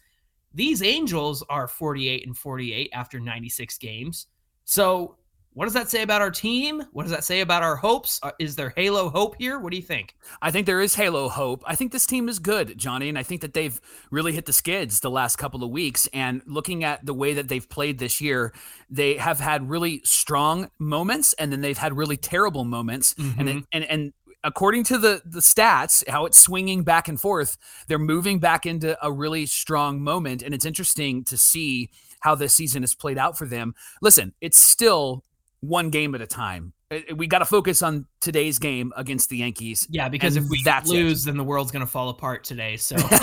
These 0.53 0.81
Angels 0.81 1.43
are 1.49 1.67
48 1.67 2.25
and 2.25 2.37
48 2.37 2.89
after 2.93 3.19
96 3.19 3.77
games. 3.77 4.27
So, 4.65 5.15
what 5.53 5.65
does 5.65 5.73
that 5.73 5.89
say 5.89 6.03
about 6.03 6.21
our 6.21 6.29
team? 6.29 6.83
What 6.93 7.03
does 7.03 7.11
that 7.11 7.23
say 7.23 7.41
about 7.41 7.63
our 7.63 7.75
hopes? 7.75 8.19
Uh, 8.21 8.31
Is 8.39 8.55
there 8.55 8.71
Halo 8.77 9.09
hope 9.09 9.35
here? 9.39 9.59
What 9.59 9.71
do 9.71 9.77
you 9.77 9.83
think? 9.83 10.15
I 10.43 10.51
think 10.51 10.67
there 10.67 10.79
is 10.79 10.93
Halo 10.93 11.27
hope. 11.27 11.63
I 11.65 11.75
think 11.75 11.91
this 11.91 12.05
team 12.05 12.29
is 12.29 12.37
good, 12.37 12.77
Johnny, 12.77 13.09
and 13.09 13.17
I 13.17 13.23
think 13.23 13.41
that 13.41 13.53
they've 13.55 13.77
really 14.11 14.31
hit 14.31 14.45
the 14.45 14.53
skids 14.53 14.99
the 14.99 15.09
last 15.09 15.37
couple 15.37 15.63
of 15.63 15.71
weeks. 15.71 16.07
And 16.13 16.43
looking 16.45 16.83
at 16.83 17.03
the 17.05 17.15
way 17.15 17.33
that 17.33 17.47
they've 17.47 17.67
played 17.67 17.97
this 17.97 18.21
year, 18.21 18.53
they 18.91 19.15
have 19.17 19.39
had 19.39 19.67
really 19.69 20.01
strong 20.05 20.69
moments, 20.77 21.33
and 21.33 21.51
then 21.51 21.61
they've 21.61 21.77
had 21.77 21.97
really 21.97 22.17
terrible 22.17 22.63
moments. 22.63 23.15
And 23.17 23.49
it, 23.49 23.55
Mhm. 23.57 23.65
and 23.73 23.83
and 23.85 24.13
according 24.43 24.83
to 24.85 24.97
the 24.97 25.21
the 25.25 25.39
stats, 25.39 26.07
how 26.07 26.25
it's 26.25 26.37
swinging 26.37 26.83
back 26.83 27.07
and 27.07 27.19
forth, 27.19 27.57
they're 27.87 27.99
moving 27.99 28.39
back 28.39 28.65
into 28.65 28.97
a 29.05 29.11
really 29.11 29.45
strong 29.45 30.01
moment, 30.01 30.41
and 30.41 30.53
it's 30.53 30.65
interesting 30.65 31.23
to 31.25 31.37
see 31.37 31.89
how 32.21 32.35
this 32.35 32.53
season 32.53 32.83
has 32.83 32.93
played 32.95 33.17
out 33.17 33.37
for 33.37 33.45
them. 33.45 33.73
Listen, 34.01 34.33
it's 34.41 34.59
still 34.59 35.23
one 35.61 35.89
game 35.89 36.15
at 36.15 36.21
a 36.21 36.27
time. 36.27 36.73
We 37.15 37.27
got 37.27 37.39
to 37.39 37.45
focus 37.45 37.81
on 37.81 38.07
today's 38.21 38.59
game 38.59 38.91
against 38.97 39.29
the 39.29 39.37
Yankees. 39.37 39.87
Yeah, 39.89 40.09
because 40.09 40.35
if 40.35 40.43
we 40.49 40.61
that's 40.63 40.89
it. 40.89 40.93
lose, 40.93 41.23
then 41.23 41.37
the 41.37 41.43
world's 41.43 41.71
going 41.71 41.85
to 41.85 41.89
fall 41.91 42.09
apart 42.09 42.43
today. 42.43 42.75
So, 42.77 42.95
but 43.09 43.19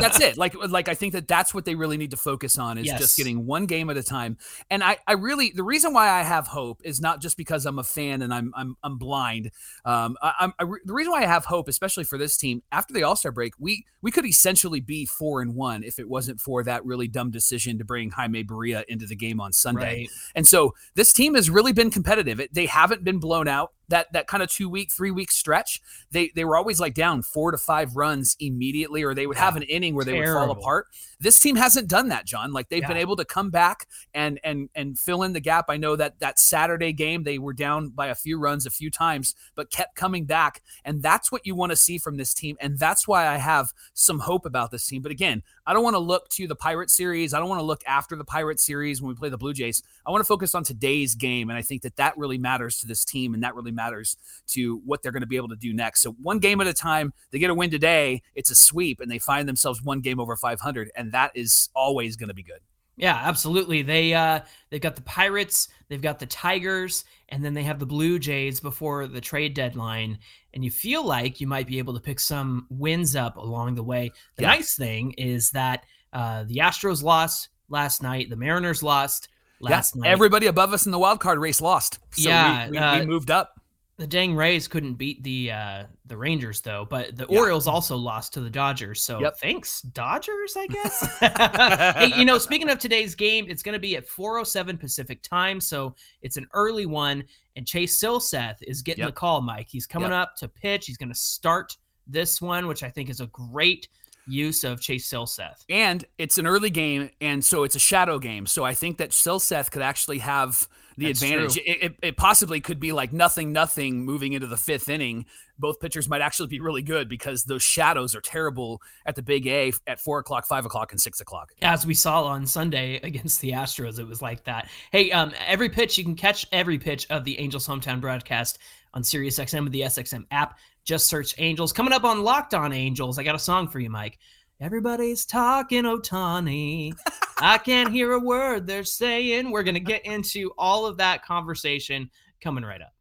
that's 0.00 0.20
it. 0.20 0.36
Like, 0.36 0.54
like 0.68 0.88
I 0.88 0.94
think 0.94 1.12
that 1.14 1.26
that's 1.28 1.52
what 1.52 1.64
they 1.64 1.74
really 1.74 1.96
need 1.96 2.10
to 2.12 2.16
focus 2.16 2.58
on 2.58 2.78
is 2.78 2.86
Yes. 2.86 3.00
just 3.00 3.16
getting 3.16 3.44
one 3.46 3.66
game 3.66 3.90
at 3.90 3.96
a 3.96 4.02
time. 4.02 4.36
And 4.70 4.82
I, 4.84 4.98
I 5.06 5.14
really, 5.14 5.50
the 5.54 5.64
reason 5.64 5.92
why 5.92 6.08
I 6.10 6.22
have 6.22 6.46
hope 6.46 6.80
is 6.84 7.00
not 7.00 7.20
just 7.20 7.36
because 7.36 7.66
I'm 7.66 7.78
a 7.78 7.84
fan 7.84 8.22
and 8.22 8.32
I'm, 8.32 8.52
I'm, 8.56 8.76
I'm 8.82 8.98
blind. 8.98 9.50
Um, 9.84 10.16
I, 10.22 10.32
I'm 10.40 10.52
I, 10.58 10.62
re- 10.64 10.80
the 10.84 10.94
reason 10.94 11.12
why 11.12 11.22
I 11.22 11.26
have 11.26 11.44
hope, 11.44 11.68
especially 11.68 12.04
for 12.04 12.18
this 12.18 12.36
team 12.36 12.62
after 12.72 12.94
the 12.94 13.02
All 13.02 13.16
Star 13.16 13.32
break, 13.32 13.54
we, 13.58 13.84
we 14.00 14.10
could 14.10 14.24
essentially 14.26 14.80
be 14.80 15.06
four 15.06 15.40
and 15.42 15.54
one 15.54 15.82
if 15.82 15.98
it 15.98 16.08
wasn't 16.08 16.40
for 16.40 16.62
that 16.64 16.84
really 16.84 17.08
dumb 17.08 17.30
decision 17.30 17.78
to 17.78 17.84
bring 17.84 18.10
Jaime 18.10 18.44
Barria 18.44 18.84
into 18.88 19.06
the 19.06 19.16
game 19.16 19.40
on 19.40 19.52
Sunday. 19.52 19.80
right. 20.02 20.08
And 20.36 20.46
so 20.46 20.74
this 20.94 21.12
team 21.12 21.34
has 21.34 21.50
really 21.50 21.72
been 21.72 21.90
competitive. 21.90 22.38
It, 22.40 22.54
they 22.54 22.66
haven't 22.66 23.02
been 23.02 23.18
blown 23.18 23.48
out. 23.48 23.72
That 23.88 24.12
that 24.12 24.26
kind 24.26 24.42
of 24.42 24.50
two 24.50 24.68
week, 24.68 24.92
three 24.92 25.10
week 25.10 25.30
stretch, 25.30 25.80
they 26.10 26.30
they 26.34 26.44
were 26.44 26.56
always 26.56 26.80
like 26.80 26.94
down 26.94 27.22
four 27.22 27.50
to 27.50 27.58
five 27.58 27.96
runs 27.96 28.36
immediately, 28.40 29.02
or 29.02 29.14
they 29.14 29.26
would 29.26 29.36
have 29.36 29.56
an 29.56 29.62
inning 29.62 29.94
where 29.94 30.04
they 30.04 30.18
would 30.18 30.28
fall 30.28 30.50
apart. 30.50 30.86
This 31.20 31.40
team 31.40 31.56
hasn't 31.56 31.88
done 31.88 32.08
that, 32.08 32.26
John. 32.26 32.52
Like 32.52 32.68
they've 32.68 32.82
yeah. 32.82 32.88
been 32.88 32.96
able 32.96 33.16
to 33.16 33.24
come 33.24 33.50
back 33.50 33.86
and 34.14 34.38
and 34.44 34.68
and 34.74 34.98
fill 34.98 35.22
in 35.22 35.32
the 35.32 35.40
gap. 35.40 35.66
I 35.68 35.76
know 35.76 35.96
that 35.96 36.20
that 36.20 36.38
Saturday 36.38 36.92
game 36.92 37.24
they 37.24 37.38
were 37.38 37.52
down 37.52 37.88
by 37.88 38.08
a 38.08 38.14
few 38.14 38.38
runs 38.38 38.66
a 38.66 38.70
few 38.70 38.90
times, 38.90 39.34
but 39.54 39.70
kept 39.70 39.94
coming 39.94 40.24
back, 40.24 40.62
and 40.84 41.02
that's 41.02 41.32
what 41.32 41.46
you 41.46 41.54
want 41.54 41.70
to 41.70 41.76
see 41.76 41.98
from 41.98 42.16
this 42.16 42.34
team, 42.34 42.56
and 42.60 42.78
that's 42.78 43.08
why 43.08 43.26
I 43.26 43.36
have 43.36 43.72
some 43.94 44.20
hope 44.20 44.46
about 44.46 44.70
this 44.70 44.86
team. 44.86 45.02
But 45.02 45.12
again, 45.12 45.42
I 45.66 45.74
don't 45.74 45.82
want 45.82 45.94
to 45.94 46.00
look 46.00 46.28
to 46.30 46.46
the 46.46 46.56
Pirate 46.56 46.90
series. 46.90 47.34
I 47.34 47.38
don't 47.38 47.48
want 47.48 47.60
to 47.60 47.66
look 47.66 47.82
after 47.86 48.16
the 48.16 48.24
Pirate 48.24 48.60
series 48.60 49.02
when 49.02 49.10
we 49.10 49.14
play 49.14 49.28
the 49.28 49.36
Blue 49.36 49.52
Jays. 49.52 49.82
I 50.06 50.10
want 50.10 50.20
to 50.20 50.26
focus 50.26 50.54
on 50.54 50.64
today's 50.64 51.14
game, 51.14 51.50
and 51.50 51.58
I 51.58 51.62
think 51.62 51.82
that 51.82 51.96
that 51.96 52.16
really 52.16 52.38
matters 52.38 52.78
to 52.78 52.86
this 52.86 53.04
team, 53.04 53.34
and 53.34 53.42
that 53.42 53.54
really 53.54 53.70
matters 53.78 54.16
to 54.48 54.82
what 54.84 55.02
they're 55.02 55.12
going 55.12 55.22
to 55.22 55.26
be 55.26 55.36
able 55.36 55.48
to 55.48 55.56
do 55.56 55.72
next. 55.72 56.02
So 56.02 56.12
one 56.22 56.38
game 56.38 56.60
at 56.60 56.66
a 56.66 56.74
time. 56.74 57.12
They 57.30 57.38
get 57.38 57.50
a 57.50 57.54
win 57.54 57.70
today, 57.70 58.22
it's 58.34 58.50
a 58.50 58.54
sweep, 58.54 59.00
and 59.00 59.10
they 59.10 59.18
find 59.18 59.48
themselves 59.48 59.82
one 59.82 60.00
game 60.00 60.20
over 60.20 60.36
500, 60.36 60.90
and 60.96 61.12
that 61.12 61.32
is 61.34 61.70
always 61.74 62.16
going 62.16 62.28
to 62.28 62.34
be 62.34 62.42
good. 62.42 62.60
Yeah, 62.98 63.14
absolutely. 63.14 63.82
They 63.82 64.12
uh 64.12 64.40
they've 64.70 64.80
got 64.80 64.96
the 64.96 65.02
Pirates, 65.02 65.68
they've 65.88 66.02
got 66.02 66.18
the 66.18 66.26
Tigers, 66.26 67.04
and 67.28 67.44
then 67.44 67.54
they 67.54 67.62
have 67.62 67.78
the 67.78 67.86
Blue 67.86 68.18
Jays 68.18 68.58
before 68.58 69.06
the 69.06 69.20
trade 69.20 69.54
deadline. 69.54 70.18
And 70.52 70.64
you 70.64 70.70
feel 70.70 71.06
like 71.06 71.40
you 71.40 71.46
might 71.46 71.68
be 71.68 71.78
able 71.78 71.94
to 71.94 72.00
pick 72.00 72.18
some 72.18 72.66
wins 72.70 73.14
up 73.14 73.36
along 73.36 73.76
the 73.76 73.84
way. 73.84 74.10
The 74.36 74.42
yeah. 74.42 74.48
nice 74.48 74.74
thing 74.74 75.12
is 75.12 75.50
that 75.52 75.84
uh, 76.12 76.44
the 76.44 76.56
Astros 76.56 77.02
lost 77.02 77.50
last 77.68 78.02
night, 78.02 78.30
the 78.30 78.36
Mariners 78.36 78.82
lost 78.82 79.28
last 79.60 79.94
yeah, 79.94 80.02
night. 80.02 80.10
Everybody 80.10 80.46
above 80.46 80.72
us 80.72 80.86
in 80.86 80.92
the 80.92 80.98
wild 80.98 81.20
card 81.20 81.38
race 81.38 81.60
lost. 81.60 82.00
So 82.10 82.28
yeah, 82.28 82.66
we, 82.66 82.72
we, 82.72 82.78
uh, 82.78 83.00
we 83.00 83.06
moved 83.06 83.30
up. 83.30 83.57
The 83.98 84.06
dang 84.06 84.36
Rays 84.36 84.68
couldn't 84.68 84.94
beat 84.94 85.24
the 85.24 85.50
uh, 85.50 85.84
the 86.06 86.16
Rangers 86.16 86.60
though, 86.60 86.86
but 86.88 87.16
the 87.16 87.26
yeah. 87.28 87.38
Orioles 87.38 87.66
also 87.66 87.96
lost 87.96 88.32
to 88.34 88.40
the 88.40 88.48
Dodgers. 88.48 89.02
So 89.02 89.20
yep. 89.20 89.38
thanks, 89.38 89.82
Dodgers, 89.82 90.56
I 90.56 90.66
guess. 90.68 91.18
hey, 91.96 92.12
you 92.16 92.24
know, 92.24 92.38
speaking 92.38 92.70
of 92.70 92.78
today's 92.78 93.16
game, 93.16 93.46
it's 93.48 93.62
going 93.62 93.72
to 93.72 93.80
be 93.80 93.96
at 93.96 94.08
4:07 94.08 94.78
Pacific 94.78 95.20
time, 95.22 95.60
so 95.60 95.96
it's 96.22 96.36
an 96.36 96.46
early 96.54 96.86
one. 96.86 97.24
And 97.56 97.66
Chase 97.66 98.00
Silseth 98.00 98.62
is 98.62 98.82
getting 98.82 99.02
yep. 99.02 99.08
the 99.08 99.18
call, 99.18 99.40
Mike. 99.40 99.66
He's 99.68 99.86
coming 99.86 100.10
yep. 100.10 100.20
up 100.20 100.36
to 100.36 100.46
pitch. 100.48 100.86
He's 100.86 100.96
going 100.96 101.08
to 101.08 101.14
start 101.18 101.76
this 102.06 102.40
one, 102.40 102.68
which 102.68 102.84
I 102.84 102.90
think 102.90 103.10
is 103.10 103.20
a 103.20 103.26
great 103.26 103.88
use 104.28 104.62
of 104.62 104.80
Chase 104.80 105.10
Silseth. 105.10 105.64
And 105.68 106.04
it's 106.18 106.38
an 106.38 106.46
early 106.46 106.70
game, 106.70 107.10
and 107.20 107.44
so 107.44 107.64
it's 107.64 107.74
a 107.74 107.80
shadow 107.80 108.20
game. 108.20 108.46
So 108.46 108.64
I 108.64 108.74
think 108.74 108.98
that 108.98 109.10
Silseth 109.10 109.70
could 109.72 109.82
actually 109.82 110.18
have 110.18 110.68
the 110.98 111.06
That's 111.06 111.22
advantage. 111.22 111.56
It, 111.58 111.82
it, 111.82 111.96
it, 112.02 112.16
possibly 112.16 112.60
could 112.60 112.80
be 112.80 112.90
like 112.90 113.12
nothing, 113.12 113.52
nothing 113.52 114.04
moving 114.04 114.32
into 114.32 114.48
the 114.48 114.56
fifth 114.56 114.88
inning. 114.88 115.26
Both 115.56 115.78
pitchers 115.78 116.08
might 116.08 116.20
actually 116.20 116.48
be 116.48 116.60
really 116.60 116.82
good 116.82 117.08
because 117.08 117.44
those 117.44 117.62
shadows 117.62 118.16
are 118.16 118.20
terrible 118.20 118.82
at 119.06 119.14
the 119.14 119.22
big 119.22 119.46
A 119.46 119.72
at 119.86 120.00
four 120.00 120.18
o'clock, 120.18 120.46
five 120.46 120.66
o'clock, 120.66 120.90
and 120.90 121.00
six 121.00 121.20
o'clock. 121.20 121.52
As 121.62 121.86
we 121.86 121.94
saw 121.94 122.24
on 122.24 122.46
Sunday 122.46 122.96
against 123.02 123.40
the 123.40 123.52
Astros, 123.52 124.00
it 124.00 124.06
was 124.06 124.20
like 124.20 124.42
that. 124.44 124.68
Hey, 124.90 125.12
um, 125.12 125.32
every 125.46 125.68
pitch 125.68 125.96
you 125.96 126.04
can 126.04 126.16
catch 126.16 126.46
every 126.50 126.78
pitch 126.78 127.06
of 127.10 127.24
the 127.24 127.38
Angels 127.38 127.66
hometown 127.66 128.00
broadcast 128.00 128.58
on 128.92 129.02
SiriusXM 129.02 129.62
with 129.64 129.72
the 129.72 129.82
SXM 129.82 130.26
app. 130.32 130.58
Just 130.84 131.06
search 131.06 131.34
Angels. 131.38 131.72
Coming 131.72 131.92
up 131.92 132.04
on 132.04 132.24
Locked 132.24 132.54
On 132.54 132.72
Angels, 132.72 133.18
I 133.18 133.22
got 133.22 133.34
a 133.34 133.38
song 133.38 133.68
for 133.68 133.78
you, 133.78 133.90
Mike. 133.90 134.18
Everybody's 134.60 135.24
talking 135.24 135.84
Ohtani. 135.84 136.92
I 137.38 137.58
can't 137.58 137.92
hear 137.92 138.14
a 138.14 138.18
word 138.18 138.66
they're 138.66 138.82
saying. 138.82 139.52
We're 139.52 139.62
going 139.62 139.74
to 139.74 139.80
get 139.80 140.04
into 140.04 140.52
all 140.58 140.84
of 140.84 140.96
that 140.96 141.24
conversation 141.24 142.10
coming 142.40 142.64
right 142.64 142.82
up. 142.82 142.92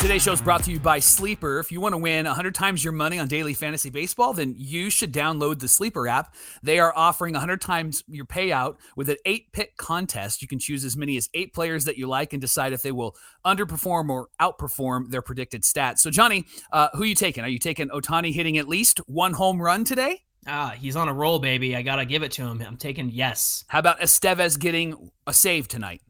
Today's 0.00 0.22
show 0.22 0.32
is 0.32 0.40
brought 0.40 0.64
to 0.64 0.72
you 0.72 0.80
by 0.80 0.98
Sleeper. 0.98 1.58
If 1.58 1.70
you 1.70 1.78
want 1.78 1.92
to 1.92 1.98
win 1.98 2.24
100 2.24 2.54
times 2.54 2.82
your 2.82 2.94
money 2.94 3.18
on 3.18 3.28
daily 3.28 3.52
fantasy 3.52 3.90
baseball, 3.90 4.32
then 4.32 4.54
you 4.56 4.88
should 4.88 5.12
download 5.12 5.58
the 5.58 5.68
Sleeper 5.68 6.08
app. 6.08 6.34
They 6.62 6.78
are 6.78 6.90
offering 6.96 7.34
100 7.34 7.60
times 7.60 8.02
your 8.08 8.24
payout 8.24 8.78
with 8.96 9.10
an 9.10 9.18
eight 9.26 9.52
pick 9.52 9.76
contest. 9.76 10.40
You 10.40 10.48
can 10.48 10.58
choose 10.58 10.86
as 10.86 10.96
many 10.96 11.18
as 11.18 11.28
eight 11.34 11.52
players 11.52 11.84
that 11.84 11.98
you 11.98 12.08
like 12.08 12.32
and 12.32 12.40
decide 12.40 12.72
if 12.72 12.80
they 12.80 12.92
will 12.92 13.14
underperform 13.44 14.08
or 14.08 14.28
outperform 14.40 15.10
their 15.10 15.20
predicted 15.20 15.64
stats. 15.64 15.98
So, 15.98 16.10
Johnny, 16.10 16.46
uh, 16.72 16.88
who 16.94 17.02
are 17.02 17.06
you 17.06 17.14
taking? 17.14 17.44
Are 17.44 17.50
you 17.50 17.58
taking 17.58 17.90
Ohtani 17.90 18.32
hitting 18.32 18.56
at 18.56 18.66
least 18.66 19.00
one 19.06 19.34
home 19.34 19.60
run 19.60 19.84
today? 19.84 20.22
Ah, 20.46 20.74
he's 20.78 20.96
on 20.96 21.08
a 21.08 21.12
roll, 21.12 21.40
baby. 21.40 21.76
I 21.76 21.82
got 21.82 21.96
to 21.96 22.06
give 22.06 22.22
it 22.22 22.32
to 22.32 22.46
him. 22.46 22.62
I'm 22.66 22.78
taking 22.78 23.10
yes. 23.10 23.66
How 23.68 23.80
about 23.80 24.00
Estevez 24.00 24.58
getting 24.58 25.10
a 25.26 25.34
save 25.34 25.68
tonight? 25.68 26.00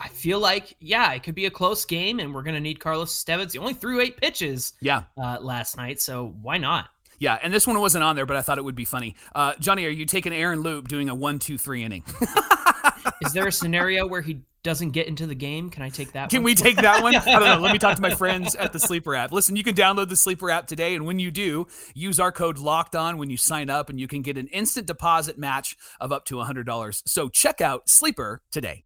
I 0.00 0.08
feel 0.08 0.38
like, 0.38 0.76
yeah, 0.80 1.12
it 1.12 1.22
could 1.22 1.34
be 1.34 1.46
a 1.46 1.50
close 1.50 1.84
game, 1.84 2.20
and 2.20 2.34
we're 2.34 2.42
going 2.42 2.54
to 2.54 2.60
need 2.60 2.80
Carlos 2.80 3.12
Estevez. 3.12 3.52
He 3.52 3.58
only 3.58 3.74
threw 3.74 4.00
eight 4.00 4.16
pitches 4.16 4.74
yeah. 4.80 5.04
Uh, 5.16 5.38
last 5.40 5.76
night, 5.76 6.00
so 6.00 6.34
why 6.42 6.58
not? 6.58 6.90
Yeah, 7.18 7.38
and 7.42 7.52
this 7.52 7.66
one 7.66 7.78
wasn't 7.80 8.04
on 8.04 8.14
there, 8.16 8.26
but 8.26 8.36
I 8.36 8.42
thought 8.42 8.58
it 8.58 8.64
would 8.64 8.74
be 8.74 8.84
funny. 8.84 9.16
Uh, 9.34 9.54
Johnny, 9.58 9.86
are 9.86 9.90
you 9.90 10.04
taking 10.04 10.32
Aaron 10.32 10.60
Loup 10.60 10.88
doing 10.88 11.08
a 11.08 11.14
one, 11.14 11.38
two, 11.38 11.56
three 11.58 11.82
inning? 11.82 12.04
Is 13.22 13.32
there 13.32 13.46
a 13.46 13.52
scenario 13.52 14.06
where 14.06 14.20
he 14.20 14.42
doesn't 14.62 14.90
get 14.90 15.06
into 15.06 15.26
the 15.26 15.34
game? 15.34 15.70
Can 15.70 15.82
I 15.82 15.88
take 15.88 16.12
that? 16.12 16.28
Can 16.28 16.40
one? 16.40 16.44
we 16.44 16.54
take 16.54 16.76
that 16.76 17.02
one? 17.02 17.14
I 17.16 17.24
don't 17.24 17.44
know. 17.44 17.58
Let 17.60 17.72
me 17.72 17.78
talk 17.78 17.96
to 17.96 18.02
my 18.02 18.14
friends 18.14 18.54
at 18.54 18.72
the 18.72 18.80
Sleeper 18.80 19.14
app. 19.14 19.32
Listen, 19.32 19.56
you 19.56 19.62
can 19.62 19.74
download 19.74 20.08
the 20.08 20.16
Sleeper 20.16 20.50
app 20.50 20.66
today, 20.66 20.94
and 20.94 21.06
when 21.06 21.18
you 21.18 21.30
do, 21.30 21.66
use 21.94 22.20
our 22.20 22.32
code 22.32 22.58
Locked 22.58 22.96
On 22.96 23.16
when 23.16 23.30
you 23.30 23.36
sign 23.36 23.70
up, 23.70 23.88
and 23.88 23.98
you 23.98 24.08
can 24.08 24.22
get 24.22 24.36
an 24.36 24.48
instant 24.48 24.86
deposit 24.86 25.38
match 25.38 25.76
of 26.00 26.12
up 26.12 26.24
to 26.26 26.38
hundred 26.40 26.66
dollars. 26.66 27.02
So 27.06 27.28
check 27.28 27.60
out 27.60 27.88
Sleeper 27.88 28.42
today. 28.50 28.84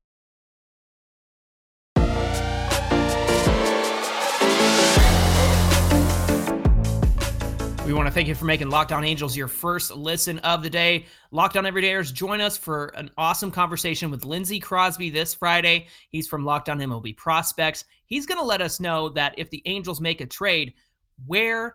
We 7.90 7.94
want 7.94 8.06
to 8.06 8.12
thank 8.12 8.28
you 8.28 8.36
for 8.36 8.44
making 8.44 8.70
Locked 8.70 8.92
On 8.92 9.02
Angels 9.02 9.36
your 9.36 9.48
first 9.48 9.90
listen 9.90 10.38
of 10.38 10.62
the 10.62 10.70
day. 10.70 11.06
Lockdown 11.32 11.68
Everydayers, 11.68 12.14
join 12.14 12.40
us 12.40 12.56
for 12.56 12.92
an 12.94 13.10
awesome 13.18 13.50
conversation 13.50 14.12
with 14.12 14.24
Lindsey 14.24 14.60
Crosby 14.60 15.10
this 15.10 15.34
Friday. 15.34 15.88
He's 16.08 16.28
from 16.28 16.44
Locked 16.44 16.68
On 16.68 16.78
MLB 16.78 17.16
Prospects. 17.16 17.84
He's 18.06 18.26
going 18.26 18.38
to 18.38 18.44
let 18.44 18.60
us 18.62 18.78
know 18.78 19.08
that 19.08 19.34
if 19.38 19.50
the 19.50 19.60
Angels 19.66 20.00
make 20.00 20.20
a 20.20 20.26
trade, 20.26 20.74
where 21.26 21.74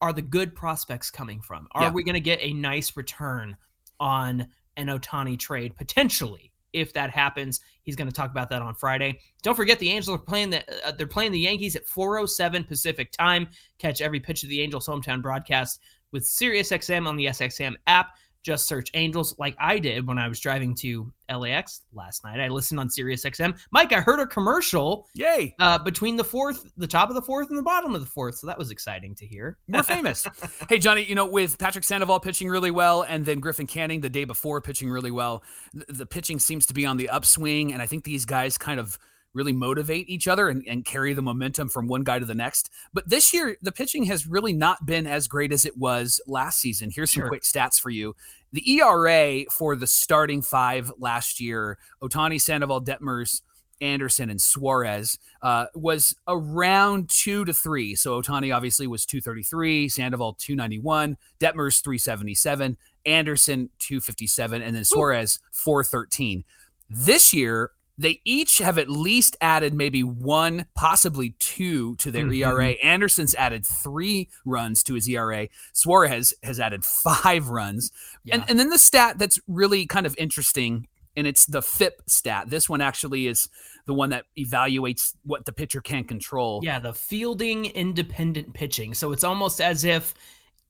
are 0.00 0.14
the 0.14 0.22
good 0.22 0.54
prospects 0.54 1.10
coming 1.10 1.42
from? 1.42 1.68
Are 1.72 1.82
yeah. 1.82 1.90
we 1.90 2.04
going 2.04 2.14
to 2.14 2.20
get 2.20 2.38
a 2.40 2.54
nice 2.54 2.96
return 2.96 3.54
on 4.00 4.48
an 4.78 4.86
Ohtani 4.86 5.38
trade 5.38 5.76
potentially? 5.76 6.49
If 6.72 6.92
that 6.94 7.10
happens. 7.10 7.60
He's 7.82 7.96
going 7.96 8.08
to 8.08 8.14
talk 8.14 8.30
about 8.30 8.50
that 8.50 8.62
on 8.62 8.74
Friday. 8.74 9.20
Don't 9.42 9.54
forget 9.54 9.78
the 9.78 9.90
Angels 9.90 10.16
are 10.16 10.22
playing 10.22 10.50
the 10.50 10.86
uh, 10.86 10.92
they're 10.92 11.06
playing 11.06 11.32
the 11.32 11.40
Yankees 11.40 11.76
at 11.76 11.86
4:07 11.86 12.66
Pacific 12.66 13.12
time. 13.12 13.48
Catch 13.78 14.00
every 14.00 14.20
pitch 14.20 14.42
of 14.42 14.48
the 14.48 14.60
Angels 14.60 14.86
hometown 14.86 15.22
broadcast 15.22 15.80
with 16.12 16.24
SiriusXM 16.24 17.06
on 17.06 17.16
the 17.16 17.26
SXM 17.26 17.74
app. 17.86 18.16
Just 18.42 18.66
search 18.66 18.90
Angels 18.94 19.34
like 19.38 19.54
I 19.58 19.78
did 19.78 20.06
when 20.06 20.18
I 20.18 20.26
was 20.26 20.40
driving 20.40 20.74
to 20.76 21.12
LAX 21.30 21.82
last 21.92 22.24
night. 22.24 22.40
I 22.40 22.48
listened 22.48 22.80
on 22.80 22.88
Sirius 22.88 23.24
XM. 23.24 23.58
Mike, 23.70 23.92
I 23.92 24.00
heard 24.00 24.18
a 24.18 24.26
commercial. 24.26 25.06
Yay. 25.14 25.54
Uh, 25.58 25.78
between 25.78 26.16
the 26.16 26.24
fourth, 26.24 26.70
the 26.76 26.86
top 26.86 27.10
of 27.10 27.14
the 27.14 27.22
fourth, 27.22 27.50
and 27.50 27.58
the 27.58 27.62
bottom 27.62 27.94
of 27.94 28.00
the 28.00 28.06
fourth. 28.06 28.36
So 28.36 28.46
that 28.46 28.58
was 28.58 28.70
exciting 28.70 29.14
to 29.16 29.26
hear. 29.26 29.58
More 29.68 29.82
famous. 29.82 30.26
hey, 30.68 30.78
Johnny, 30.78 31.04
you 31.04 31.14
know, 31.14 31.26
with 31.26 31.58
Patrick 31.58 31.84
Sandoval 31.84 32.20
pitching 32.20 32.48
really 32.48 32.70
well 32.70 33.02
and 33.02 33.24
then 33.26 33.40
Griffin 33.40 33.66
Canning 33.66 34.00
the 34.00 34.10
day 34.10 34.24
before 34.24 34.60
pitching 34.60 34.90
really 34.90 35.10
well, 35.10 35.42
the 35.72 36.06
pitching 36.06 36.38
seems 36.38 36.66
to 36.66 36.74
be 36.74 36.86
on 36.86 36.96
the 36.96 37.08
upswing. 37.10 37.72
And 37.72 37.82
I 37.82 37.86
think 37.86 38.04
these 38.04 38.24
guys 38.24 38.56
kind 38.56 38.80
of 38.80 38.98
really 39.34 39.52
motivate 39.52 40.08
each 40.08 40.28
other 40.28 40.48
and, 40.48 40.64
and 40.66 40.84
carry 40.84 41.12
the 41.12 41.22
momentum 41.22 41.68
from 41.68 41.86
one 41.86 42.02
guy 42.02 42.18
to 42.18 42.24
the 42.24 42.34
next. 42.34 42.70
But 42.92 43.08
this 43.08 43.32
year, 43.32 43.56
the 43.62 43.72
pitching 43.72 44.04
has 44.04 44.26
really 44.26 44.52
not 44.52 44.86
been 44.86 45.06
as 45.06 45.28
great 45.28 45.52
as 45.52 45.64
it 45.64 45.76
was 45.76 46.20
last 46.26 46.60
season. 46.60 46.90
Here's 46.90 47.12
some 47.12 47.22
sure. 47.22 47.28
quick 47.28 47.42
stats 47.42 47.80
for 47.80 47.90
you. 47.90 48.16
The 48.52 48.78
ERA 48.78 49.44
for 49.50 49.76
the 49.76 49.86
starting 49.86 50.42
five 50.42 50.90
last 50.98 51.40
year, 51.40 51.78
Ohtani, 52.02 52.40
Sandoval, 52.40 52.82
Detmers, 52.82 53.42
Anderson 53.80 54.30
and 54.30 54.40
Suarez 54.40 55.18
uh, 55.42 55.66
was 55.74 56.14
around 56.28 57.08
two 57.08 57.44
to 57.44 57.52
three. 57.54 57.94
So 57.94 58.20
Ohtani 58.20 58.54
obviously 58.54 58.86
was 58.86 59.06
233, 59.06 59.88
Sandoval 59.88 60.34
291, 60.34 61.16
Detmers 61.40 61.82
377, 61.82 62.76
Anderson 63.06 63.70
257, 63.78 64.62
and 64.62 64.76
then 64.76 64.84
Suarez 64.84 65.38
413. 65.52 66.44
This 66.90 67.32
year, 67.32 67.70
they 68.00 68.22
each 68.24 68.58
have 68.58 68.78
at 68.78 68.88
least 68.88 69.36
added 69.42 69.74
maybe 69.74 70.02
one, 70.02 70.64
possibly 70.74 71.34
two 71.38 71.96
to 71.96 72.10
their 72.10 72.24
mm-hmm. 72.24 72.50
ERA. 72.50 72.68
Anderson's 72.82 73.34
added 73.34 73.66
three 73.66 74.30
runs 74.46 74.82
to 74.84 74.94
his 74.94 75.06
ERA. 75.06 75.48
Suarez 75.74 76.10
has 76.10 76.34
has 76.42 76.58
added 76.58 76.82
five 76.84 77.48
runs. 77.48 77.92
Yeah. 78.24 78.36
And, 78.36 78.44
and 78.48 78.58
then 78.58 78.70
the 78.70 78.78
stat 78.78 79.18
that's 79.18 79.38
really 79.46 79.86
kind 79.86 80.06
of 80.06 80.14
interesting, 80.16 80.88
and 81.14 81.26
it's 81.26 81.44
the 81.44 81.60
FIP 81.60 82.00
stat. 82.06 82.48
This 82.48 82.70
one 82.70 82.80
actually 82.80 83.26
is 83.26 83.48
the 83.86 83.92
one 83.92 84.08
that 84.10 84.24
evaluates 84.38 85.14
what 85.24 85.44
the 85.44 85.52
pitcher 85.52 85.82
can 85.82 86.04
control. 86.04 86.60
Yeah, 86.62 86.78
the 86.78 86.94
fielding 86.94 87.66
independent 87.66 88.54
pitching. 88.54 88.94
So 88.94 89.12
it's 89.12 89.24
almost 89.24 89.60
as 89.60 89.84
if 89.84 90.14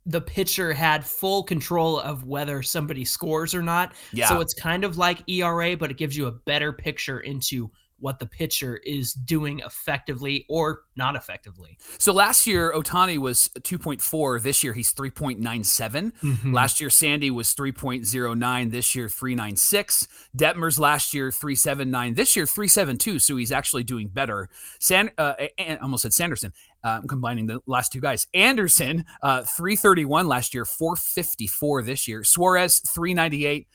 the 0.07 0.21
pitcher 0.21 0.73
had 0.73 1.05
full 1.05 1.43
control 1.43 2.01
of 2.01 2.25
whether 2.25 2.63
somebody 2.63 3.05
scores 3.05 3.55
or 3.55 3.63
not. 3.63 3.93
Yeah. 4.13 4.29
So 4.29 4.41
it's 4.41 4.55
kind 4.55 4.85
of 4.85 4.99
like 4.99 5.23
ERA, 5.29 5.77
but 5.77 5.91
it 5.91 5.99
gives 5.99 6.17
you 6.17 6.27
a 6.27 6.33
better 6.33 6.73
picture 6.73 7.21
into 7.21 7.71
what 8.01 8.19
the 8.19 8.27
pitcher 8.27 8.79
is 8.79 9.13
doing 9.13 9.61
effectively 9.61 10.47
or 10.49 10.83
not 10.97 11.17
effectively. 11.17 11.79
So 11.99 12.13
last 12.13 12.47
year, 12.47 12.73
Ohtani 12.75 13.19
was 13.19 13.49
2.4. 13.61 14.43
This 14.43 14.65
year, 14.65 14.73
he's 14.73 14.93
3.97. 14.93 15.41
Mm-hmm. 16.23 16.53
Last 16.53 16.81
year, 16.81 16.91
Sandy 16.91 17.31
was 17.31 17.55
3.09. 17.55 18.71
This 18.71 18.95
year, 18.95 19.09
396. 19.09 20.09
Detmers 20.37 20.79
last 20.79 21.15
year, 21.15 21.31
379. 21.31 22.15
This 22.15 22.37
year, 22.37 22.47
372. 22.47 23.19
So 23.19 23.37
he's 23.37 23.53
actually 23.53 23.85
doing 23.85 24.09
better. 24.09 24.49
San, 24.79 25.11
uh, 25.19 25.35
almost 25.81 26.03
said 26.03 26.13
Sanderson. 26.13 26.53
Uh, 26.83 27.01
I'm 27.03 27.09
combining 27.09 27.47
the 27.47 27.61
last 27.67 27.93
two 27.93 28.01
guys. 28.01 28.27
Anderson, 28.33 29.05
uh, 29.23 29.43
331 29.43 30.27
last 30.27 30.55
year, 30.55 30.65
454 30.65 31.83
this 31.83 32.09
year. 32.09 32.25
Suarez, 32.25 32.81
398. 32.81 33.67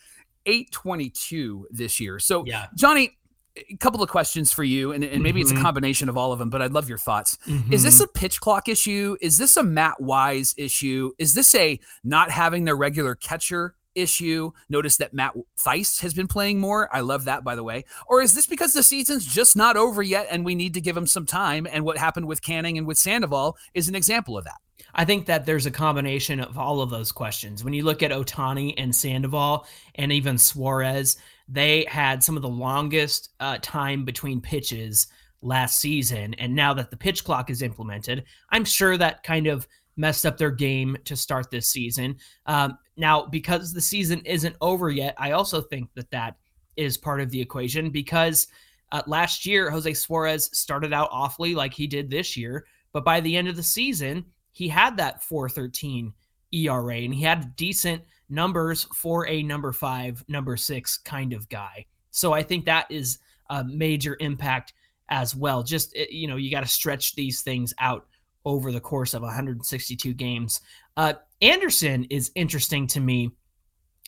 822 0.46 1.68
this 1.72 2.00
year. 2.00 2.20
So, 2.20 2.44
yeah. 2.46 2.68
Johnny, 2.76 3.18
a 3.58 3.78
couple 3.78 4.04
of 4.04 4.10
questions 4.10 4.52
for 4.52 4.64
you, 4.64 4.92
and, 4.92 5.04
and 5.04 5.24
maybe 5.24 5.40
mm-hmm. 5.40 5.42
it's 5.42 5.52
a 5.52 5.56
mm-hmm. 5.56 5.64
combination 5.64 6.10
of 6.10 6.18
all 6.18 6.32
of 6.32 6.40
them, 6.40 6.50
but 6.50 6.62
I'd 6.62 6.74
love 6.74 6.90
your 6.90 6.98
thoughts. 6.98 7.38
Mm-hmm. 7.48 7.74
Is 7.74 7.84
this 7.84 7.96
mm-hmm. 7.96 8.04
a 8.04 8.20
pitch 8.20 8.42
clock 8.42 8.68
issue? 8.68 9.18
Is 9.22 9.38
this 9.38 9.58
a 9.58 9.64
Matt 9.64 10.02
Wise 10.02 10.54
issue? 10.58 11.12
Is 11.18 11.34
this 11.34 11.54
a 11.56 11.80
not 12.04 12.32
having 12.32 12.66
their 12.66 12.76
regular 12.76 13.16
catcher 13.16 13.76
issue? 13.96 14.52
Notice 14.70 14.98
that 14.98 15.14
Matt 15.14 15.34
Thaiss 15.58 16.02
has 16.02 16.14
been 16.14 16.28
playing 16.28 16.60
more. 16.60 16.94
I 16.94 17.00
love 17.00 17.26
that, 17.26 17.44
by 17.44 17.56
the 17.56 17.64
way. 17.64 17.86
Or 18.08 18.22
is 18.22 18.34
this 18.34 18.48
because 18.48 18.74
the 18.74 18.84
season's 18.84 19.26
just 19.26 19.56
not 19.56 19.78
over 19.78 20.04
yet 20.04 20.28
and 20.30 20.44
we 20.44 20.56
need 20.56 20.74
to 20.74 20.82
give 20.82 20.98
him 20.98 21.08
some 21.08 21.26
time? 21.26 21.66
And 21.72 21.86
what 21.86 21.98
happened 21.98 22.28
with 22.28 22.42
Canning 22.42 22.78
and 22.78 22.86
with 22.86 22.98
Sandoval 22.98 23.58
is 23.74 23.88
an 23.88 23.96
example 23.96 24.38
of 24.38 24.44
that. 24.44 24.60
I 24.96 25.04
think 25.04 25.26
that 25.26 25.46
there's 25.46 25.66
a 25.66 25.72
combination 25.72 26.40
of 26.40 26.58
all 26.58 26.82
of 26.82 26.90
those 26.90 27.12
questions. 27.12 27.64
When 27.64 27.74
you 27.74 27.84
look 27.84 28.02
at 28.02 28.12
Ohtani 28.12 28.74
and 28.78 28.96
Sandoval 28.96 29.68
and 29.96 30.12
even 30.12 30.38
Suarez, 30.38 31.18
they 31.50 31.86
had 31.90 32.24
some 32.24 32.38
of 32.38 32.42
the 32.42 32.50
longest 32.50 33.30
uh, 33.42 33.58
time 33.62 34.06
between 34.06 34.40
pitches 34.40 35.08
last 35.42 35.80
season. 35.82 36.34
And 36.36 36.56
now 36.56 36.74
that 36.74 36.92
the 36.92 36.98
pitch 36.98 37.26
clock 37.26 37.50
is 37.50 37.62
implemented, 37.62 38.24
I'm 38.50 38.64
sure 38.64 38.98
that 38.98 39.24
kind 39.24 39.48
of 39.48 39.68
messed 39.98 40.26
up 40.26 40.38
their 40.38 40.52
game 40.52 40.98
to 41.06 41.16
start 41.16 41.52
this 41.52 41.70
season. 41.70 42.18
Um, 42.46 42.78
now, 42.98 43.26
because 43.26 43.74
the 43.74 43.82
season 43.82 44.22
isn't 44.26 44.56
over 44.62 44.90
yet, 44.90 45.14
I 45.18 45.32
also 45.32 45.62
think 45.62 45.90
that 45.96 46.10
that 46.12 46.36
is 46.78 46.98
part 46.98 47.22
of 47.22 47.30
the 47.30 47.42
equation 47.42 47.90
because 47.90 48.48
uh, 48.92 49.02
last 49.08 49.46
year, 49.46 49.70
Jose 49.70 49.94
Suarez 49.94 50.50
started 50.58 50.94
out 50.94 51.10
awfully 51.12 51.54
like 51.54 51.74
he 51.74 51.86
did 51.86 52.10
this 52.10 52.38
year. 52.38 52.66
But 52.94 53.04
by 53.04 53.20
the 53.20 53.36
end 53.36 53.50
of 53.50 53.58
the 53.58 53.64
season, 53.64 54.26
he 54.56 54.70
had 54.70 54.96
that 54.96 55.22
413 55.22 56.14
ERA 56.54 56.96
and 56.96 57.14
he 57.14 57.22
had 57.22 57.58
decent 57.58 58.02
numbers 58.30 58.86
for 58.96 59.28
a 59.28 59.44
number 59.44 59.74
five, 59.74 60.24
number 60.30 60.56
six 60.56 60.98
kind 60.98 61.34
of 61.34 61.50
guy. 61.50 61.86
So 62.12 62.32
I 62.32 62.42
think 62.42 62.64
that 62.64 62.90
is 62.90 63.20
a 63.50 63.66
major 63.66 64.16
impact 64.22 64.72
as 65.10 65.36
well. 65.36 65.62
Just, 65.62 65.94
eh, 65.98 66.06
you 66.10 66.30
know, 66.30 66.38
you 66.38 66.50
got 66.50 66.62
to 66.62 66.68
stretch 66.68 67.16
these 67.16 67.42
things 67.42 67.74
out 67.80 68.08
over 68.46 68.72
the 68.72 68.80
course 68.80 69.14
of 69.14 69.24
162 69.24 70.14
games. 70.14 70.62
Uh, 70.96 71.16
Anderson 71.42 72.06
is 72.06 72.32
interesting 72.36 72.88
to 72.88 73.02
me 73.02 73.32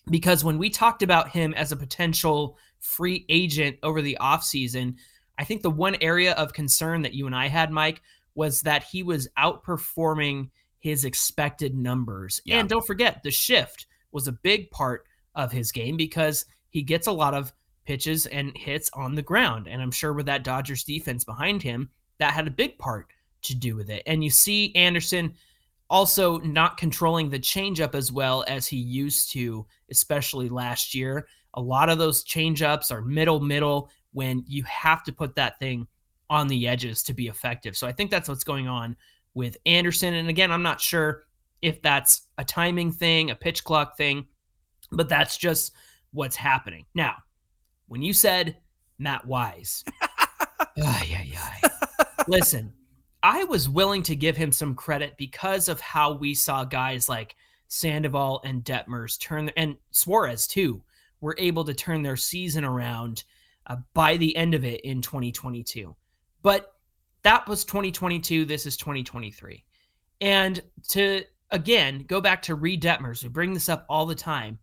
because 0.09 0.45
when 0.45 0.57
we 0.57 0.69
talked 0.69 1.03
about 1.03 1.27
him 1.27 1.53
as 1.55 1.73
a 1.73 1.75
potential 1.75 2.57
free 2.79 3.25
agent 3.27 3.75
over 3.83 4.01
the 4.01 4.17
offseason, 4.21 4.95
I 5.37 5.43
think 5.43 5.61
the 5.61 5.69
one 5.69 5.97
area 5.99 6.31
of 6.35 6.53
concern 6.53 7.01
that 7.01 7.13
you 7.13 7.25
and 7.25 7.35
I 7.35 7.49
had, 7.49 7.69
Mike, 7.69 8.01
was 8.37 8.61
that 8.61 8.83
he 8.83 9.01
was 9.01 9.27
outperforming 9.37 10.49
his 10.79 11.05
expected 11.05 11.75
numbers. 11.75 12.39
Yeah. 12.45 12.59
And 12.59 12.69
don't 12.69 12.85
forget 12.85 13.23
the 13.23 13.31
shift 13.31 13.87
was 14.11 14.27
a 14.27 14.31
big 14.31 14.69
part 14.69 15.05
of 15.33 15.51
his 15.51 15.71
game 15.71 15.97
because 15.97 16.45
he 16.69 16.83
gets 16.83 17.07
a 17.07 17.11
lot 17.11 17.33
of 17.33 17.51
pitches 17.83 18.27
and 18.27 18.55
hits 18.55 18.91
on 18.93 19.15
the 19.15 19.23
ground. 19.23 19.67
And 19.67 19.81
I'm 19.81 19.91
sure 19.91 20.13
with 20.13 20.27
that 20.27 20.43
Dodgers 20.43 20.83
defense 20.83 21.23
behind 21.23 21.63
him, 21.63 21.89
that 22.19 22.33
had 22.33 22.47
a 22.47 22.51
big 22.51 22.77
part 22.77 23.07
to 23.41 23.55
do 23.55 23.75
with 23.75 23.89
it. 23.89 24.03
And 24.05 24.23
you 24.23 24.29
see 24.29 24.73
Anderson 24.75 25.33
also 25.89 26.37
not 26.39 26.77
controlling 26.77 27.31
the 27.31 27.39
changeup 27.39 27.95
as 27.95 28.11
well 28.11 28.45
as 28.47 28.67
he 28.67 28.77
used 28.77 29.31
to, 29.31 29.65
especially 29.89 30.47
last 30.47 30.93
year. 30.93 31.27
A 31.55 31.61
lot 31.61 31.89
of 31.89 31.97
those 31.97 32.23
changeups 32.23 32.91
are 32.91 33.01
middle 33.01 33.39
middle 33.39 33.89
when 34.11 34.43
you 34.47 34.63
have 34.63 35.03
to 35.05 35.11
put 35.11 35.35
that 35.35 35.57
thing 35.57 35.87
on 36.29 36.47
the 36.47 36.67
edges 36.67 37.03
to 37.03 37.13
be 37.13 37.27
effective. 37.27 37.77
So 37.77 37.87
I 37.87 37.91
think 37.91 38.11
that's 38.11 38.29
what's 38.29 38.43
going 38.43 38.67
on 38.67 38.95
with 39.33 39.57
Anderson. 39.65 40.15
And 40.15 40.29
again, 40.29 40.51
I'm 40.51 40.63
not 40.63 40.81
sure 40.81 41.23
if 41.61 41.81
that's 41.81 42.23
a 42.37 42.43
timing 42.43 42.91
thing, 42.91 43.31
a 43.31 43.35
pitch 43.35 43.63
clock 43.63 43.97
thing, 43.97 44.25
but 44.91 45.09
that's 45.09 45.37
just 45.37 45.73
what's 46.11 46.35
happening. 46.35 46.85
Now, 46.93 47.15
when 47.87 48.01
you 48.01 48.13
said 48.13 48.57
Matt 48.99 49.25
Wise, 49.25 49.83
ay, 50.01 50.67
ay, 50.77 51.33
ay. 51.37 51.69
listen, 52.27 52.73
I 53.23 53.43
was 53.45 53.69
willing 53.69 54.03
to 54.03 54.15
give 54.15 54.37
him 54.37 54.51
some 54.51 54.75
credit 54.75 55.15
because 55.17 55.67
of 55.67 55.79
how 55.79 56.13
we 56.13 56.33
saw 56.33 56.63
guys 56.63 57.09
like 57.09 57.35
Sandoval 57.67 58.41
and 58.43 58.63
Detmers 58.63 59.19
turn, 59.19 59.49
and 59.57 59.75
Suarez 59.91 60.47
too, 60.47 60.81
were 61.21 61.35
able 61.39 61.65
to 61.65 61.73
turn 61.73 62.03
their 62.03 62.15
season 62.15 62.63
around 62.63 63.23
uh, 63.67 63.77
by 63.93 64.17
the 64.17 64.35
end 64.35 64.53
of 64.53 64.63
it 64.63 64.81
in 64.81 65.01
2022. 65.01 65.95
But 66.47 66.75
that 67.23 67.45
was 67.49 67.65
2022. 67.65 68.45
This 68.45 68.65
is 68.65 68.77
2023. 68.77 69.65
And 70.21 70.63
to 70.87 71.25
again, 71.51 72.05
go 72.07 72.21
back 72.21 72.41
to 72.43 72.55
Reid 72.55 72.81
Detmers. 72.81 73.21
We 73.21 73.27
bring 73.27 73.53
this 73.53 73.67
up 73.67 73.85
all 73.89 74.05
the 74.05 74.15
time. 74.15 74.57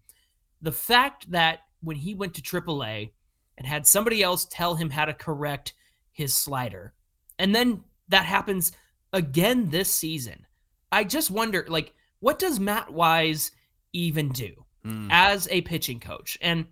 The 0.63 0.73
fact 0.73 1.31
that 1.31 1.59
when 1.83 1.97
he 1.97 2.15
went 2.15 2.33
to 2.37 2.41
AAA 2.41 3.11
and 3.59 3.67
had 3.67 3.87
somebody 3.87 4.23
else 4.23 4.47
tell 4.47 4.75
him 4.75 4.89
how 4.89 5.05
to 5.05 5.13
correct 5.13 5.75
his 6.11 6.33
slider, 6.33 6.95
and 7.39 7.55
then 7.55 7.85
that 8.09 8.25
happens 8.25 8.73
again 9.13 9.69
this 9.69 9.93
season. 9.93 10.47
I 10.91 11.05
just 11.05 11.31
wonder, 11.31 11.67
like, 11.69 11.93
what 12.21 12.39
does 12.39 12.59
Matt 12.59 12.95
Wise 12.95 13.53
even 13.93 14.31
do 14.31 14.65
mm. 14.87 15.09
as 15.11 15.49
a 15.51 15.61
pitching 15.61 16.01
coach? 16.01 16.39
And 16.41 16.65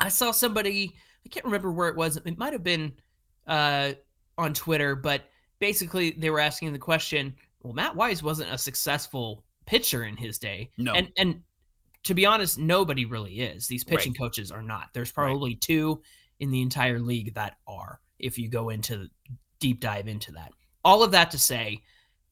I 0.00 0.08
saw 0.08 0.32
somebody, 0.32 0.96
I 1.24 1.28
can't 1.28 1.46
remember 1.46 1.70
where 1.70 1.86
it 1.88 1.96
was. 1.96 2.16
It 2.16 2.38
might 2.38 2.54
have 2.54 2.64
been 2.64 2.94
uh, 3.50 3.92
on 4.38 4.54
Twitter, 4.54 4.96
but 4.96 5.24
basically 5.58 6.12
they 6.12 6.30
were 6.30 6.40
asking 6.40 6.72
the 6.72 6.78
question 6.78 7.34
well, 7.62 7.74
Matt 7.74 7.94
Wise 7.94 8.22
wasn't 8.22 8.50
a 8.50 8.56
successful 8.56 9.44
pitcher 9.66 10.04
in 10.04 10.16
his 10.16 10.38
day. 10.38 10.70
No. 10.78 10.94
And 10.94 11.12
and 11.18 11.42
to 12.04 12.14
be 12.14 12.24
honest, 12.24 12.58
nobody 12.58 13.04
really 13.04 13.40
is. 13.40 13.66
These 13.66 13.84
pitching 13.84 14.12
right. 14.12 14.18
coaches 14.18 14.50
are 14.50 14.62
not. 14.62 14.88
There's 14.94 15.12
probably 15.12 15.50
right. 15.50 15.60
two 15.60 16.00
in 16.38 16.50
the 16.50 16.62
entire 16.62 16.98
league 16.98 17.34
that 17.34 17.58
are, 17.66 18.00
if 18.18 18.38
you 18.38 18.48
go 18.48 18.70
into 18.70 19.08
deep 19.58 19.80
dive 19.80 20.08
into 20.08 20.32
that. 20.32 20.52
All 20.82 21.02
of 21.02 21.10
that 21.10 21.30
to 21.32 21.38
say, 21.38 21.82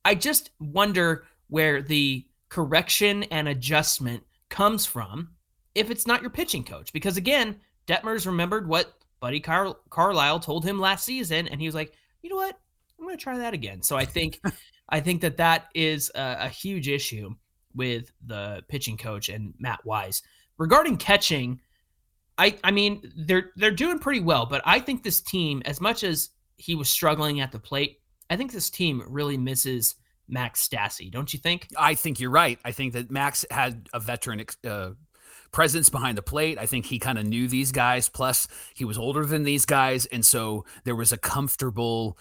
I 0.07 0.15
just 0.15 0.51
wonder 0.59 1.27
where 1.49 1.83
the 1.83 2.27
correction 2.49 3.25
and 3.25 3.47
adjustment 3.49 4.25
comes 4.49 4.87
from 4.87 5.33
if 5.75 5.91
it's 5.91 6.07
not 6.07 6.23
your 6.23 6.31
pitching 6.31 6.65
coach. 6.65 6.95
Because 6.95 7.19
again, 7.19 7.57
Detmers 7.87 8.25
remembered 8.25 8.67
what 8.67 8.95
Buddy 9.21 9.41
Car- 9.41 9.77
Carlyle 9.91 10.41
told 10.41 10.65
him 10.65 10.79
last 10.79 11.05
season, 11.05 11.49
and 11.49 11.61
he 11.61 11.67
was 11.67 11.75
like, 11.75 11.93
you 12.23 12.31
know 12.31 12.37
what? 12.37 12.59
I'm 12.99 13.05
going 13.05 13.17
to 13.17 13.23
try 13.23 13.39
that 13.39 13.55
again. 13.55 13.83
So 13.83 13.97
I 13.97 14.05
think 14.05 14.41
I 14.89 15.01
think 15.01 15.21
that 15.21 15.37
that 15.37 15.67
is 15.75 16.11
a, 16.15 16.37
a 16.41 16.49
huge 16.49 16.89
issue 16.89 17.35
with 17.75 18.11
the 18.27 18.63
pitching 18.69 18.97
coach 18.97 19.29
and 19.29 19.55
Matt 19.59 19.85
Wise. 19.85 20.23
Regarding 20.57 20.97
catching, 20.97 21.61
I 22.37 22.59
I 22.65 22.71
mean 22.71 23.13
they're 23.17 23.51
they're 23.57 23.71
doing 23.71 23.99
pretty 23.99 24.21
well, 24.21 24.47
but 24.47 24.63
I 24.65 24.81
think 24.81 25.03
this 25.03 25.21
team, 25.21 25.63
as 25.65 25.81
much 25.81 26.03
as 26.05 26.31
he 26.57 26.75
was 26.75 26.89
struggling 26.89 27.41
at 27.41 27.53
the 27.53 27.59
plate, 27.59 28.01
I 28.31 28.37
think 28.37 28.53
this 28.53 28.71
team 28.71 29.03
really 29.09 29.37
misses 29.37 29.95
Max 30.29 30.67
Stassi. 30.67 31.11
Don't 31.11 31.33
you 31.33 31.39
think? 31.39 31.69
I 31.79 31.95
think 31.95 32.21
you're 32.21 32.31
right. 32.31 32.59
I 32.65 32.73
think 32.73 32.93
that 32.95 33.11
Max 33.11 33.45
had 33.51 33.89
a 33.93 34.01
veteran 34.01 34.45
uh, 34.67 34.91
presence 35.53 35.89
behind 35.89 36.19
the 36.19 36.23
plate. 36.23 36.59
I 36.59 36.67
think 36.67 36.87
he 36.87 36.99
kind 36.99 37.19
of 37.19 37.27
knew 37.27 37.49
these 37.49 37.73
guys. 37.73 38.09
Plus, 38.09 38.49
he 38.75 38.85
was 38.85 38.99
older 38.99 39.25
than 39.25 39.45
these 39.45 39.65
guys, 39.65 40.07
and 40.07 40.25
so 40.25 40.65
there 40.85 40.97
was 40.97 41.13
a 41.13 41.19
comfortable 41.19 42.19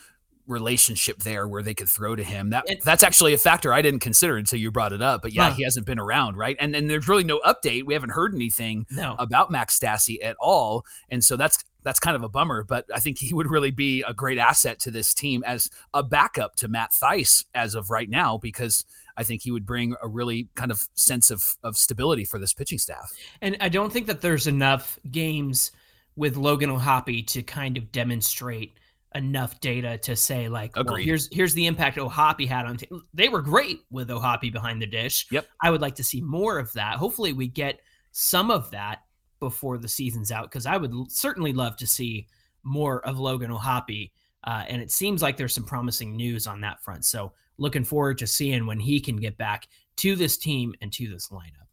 relationship 0.47 1.19
there 1.19 1.47
where 1.47 1.61
they 1.61 1.73
could 1.73 1.89
throw 1.89 2.15
to 2.15 2.23
him. 2.23 2.49
That 2.49 2.65
that's 2.83 3.03
actually 3.03 3.33
a 3.33 3.37
factor 3.37 3.73
I 3.73 3.81
didn't 3.81 3.99
consider 3.99 4.37
until 4.37 4.59
you 4.59 4.71
brought 4.71 4.93
it 4.93 5.01
up. 5.01 5.21
But 5.21 5.33
yeah, 5.33 5.49
huh. 5.49 5.55
he 5.55 5.63
hasn't 5.63 5.85
been 5.85 5.99
around, 5.99 6.37
right? 6.37 6.55
And 6.59 6.75
and 6.75 6.89
there's 6.89 7.07
really 7.07 7.23
no 7.23 7.39
update. 7.45 7.85
We 7.85 7.93
haven't 7.93 8.11
heard 8.11 8.33
anything 8.33 8.85
no. 8.89 9.15
about 9.19 9.51
Max 9.51 9.77
Stassi 9.77 10.17
at 10.23 10.35
all. 10.39 10.85
And 11.09 11.23
so 11.23 11.37
that's 11.37 11.63
that's 11.88 12.00
kind 12.02 12.17
of 12.17 12.23
a 12.23 12.28
bummer, 12.28 12.63
but 12.63 12.86
I 12.93 13.00
think 13.00 13.17
he 13.17 13.34
would 13.34 13.50
really 13.50 13.71
be 13.71 14.04
a 14.06 14.13
great 14.13 14.38
asset 14.38 14.78
to 14.82 14.91
this 14.91 15.13
team 15.13 15.41
as 15.47 15.69
a 15.93 16.04
backup 16.04 16.58
to 16.58 16.67
Matt 16.67 16.91
Thaiss 16.91 17.45
as 17.56 17.76
of 17.76 17.89
right 17.89 18.10
now, 18.10 18.38
because 18.38 18.84
I 19.15 19.23
think 19.23 19.41
he 19.41 19.52
would 19.52 19.65
bring 19.65 19.95
a 20.04 20.08
really 20.10 20.50
kind 20.56 20.69
of 20.69 20.89
sense 20.95 21.32
of, 21.32 21.56
of 21.63 21.78
stability 21.78 22.26
for 22.26 22.39
this 22.39 22.54
pitching 22.54 22.78
staff. 22.78 23.13
And 23.41 23.56
I 23.62 23.69
don't 23.69 23.93
think 23.93 24.08
that 24.08 24.19
there's 24.19 24.47
enough 24.47 25.00
games 25.10 25.71
with 26.17 26.36
Logan 26.36 26.69
O'Hoppe 26.71 27.26
to 27.28 27.41
kind 27.41 27.78
of 27.78 27.89
demonstrate 27.93 28.78
enough 29.15 29.62
data 29.62 29.97
to 30.00 30.17
say 30.17 30.50
like, 30.50 30.76
well, 30.76 30.95
here's 30.95 31.30
here's 31.32 31.54
the 31.54 31.67
impact 31.67 31.97
O'Hoppe 31.97 32.45
had 32.45 32.65
on. 32.65 32.76
T-. 32.76 32.89
They 33.13 33.30
were 33.30 33.41
great 33.41 33.80
with 33.89 34.12
O'Hoppe 34.12 34.52
behind 34.52 34.82
the 34.82 34.88
dish. 34.88 35.26
Yep. 35.32 35.47
I 35.63 35.71
would 35.71 35.80
like 35.80 35.95
to 35.95 36.04
see 36.04 36.19
more 36.19 36.60
of 36.60 36.73
that. 36.73 36.95
Hopefully, 36.95 37.32
we 37.32 37.47
get 37.47 37.80
some 38.12 38.52
of 38.52 38.71
that 38.71 39.04
before 39.39 39.78
the 39.78 39.88
season's 39.88 40.32
out 40.32 40.50
because 40.50 40.65
I 40.65 40.78
would 40.78 40.93
certainly 41.12 41.54
love 41.54 41.78
to 41.78 41.88
see 41.88 42.28
more 42.63 43.06
of 43.06 43.19
Logan 43.19 43.52
O'Hoppe. 43.52 44.12
Uh, 44.43 44.63
and 44.67 44.82
it 44.82 44.91
seems 44.91 45.21
like 45.21 45.38
there's 45.38 45.54
some 45.54 45.65
promising 45.65 46.15
news 46.15 46.47
on 46.47 46.62
that 46.62 46.82
front. 46.82 47.06
So 47.06 47.34
looking 47.58 47.84
forward 47.84 48.17
to 48.19 48.28
seeing 48.28 48.65
when 48.65 48.80
he 48.80 49.00
can 49.00 49.17
get 49.17 49.38
back 49.38 49.67
to 49.97 50.15
this 50.15 50.38
team 50.38 50.73
and 50.82 50.91
to 50.93 51.08
this 51.08 51.30
lineup. 51.30 51.67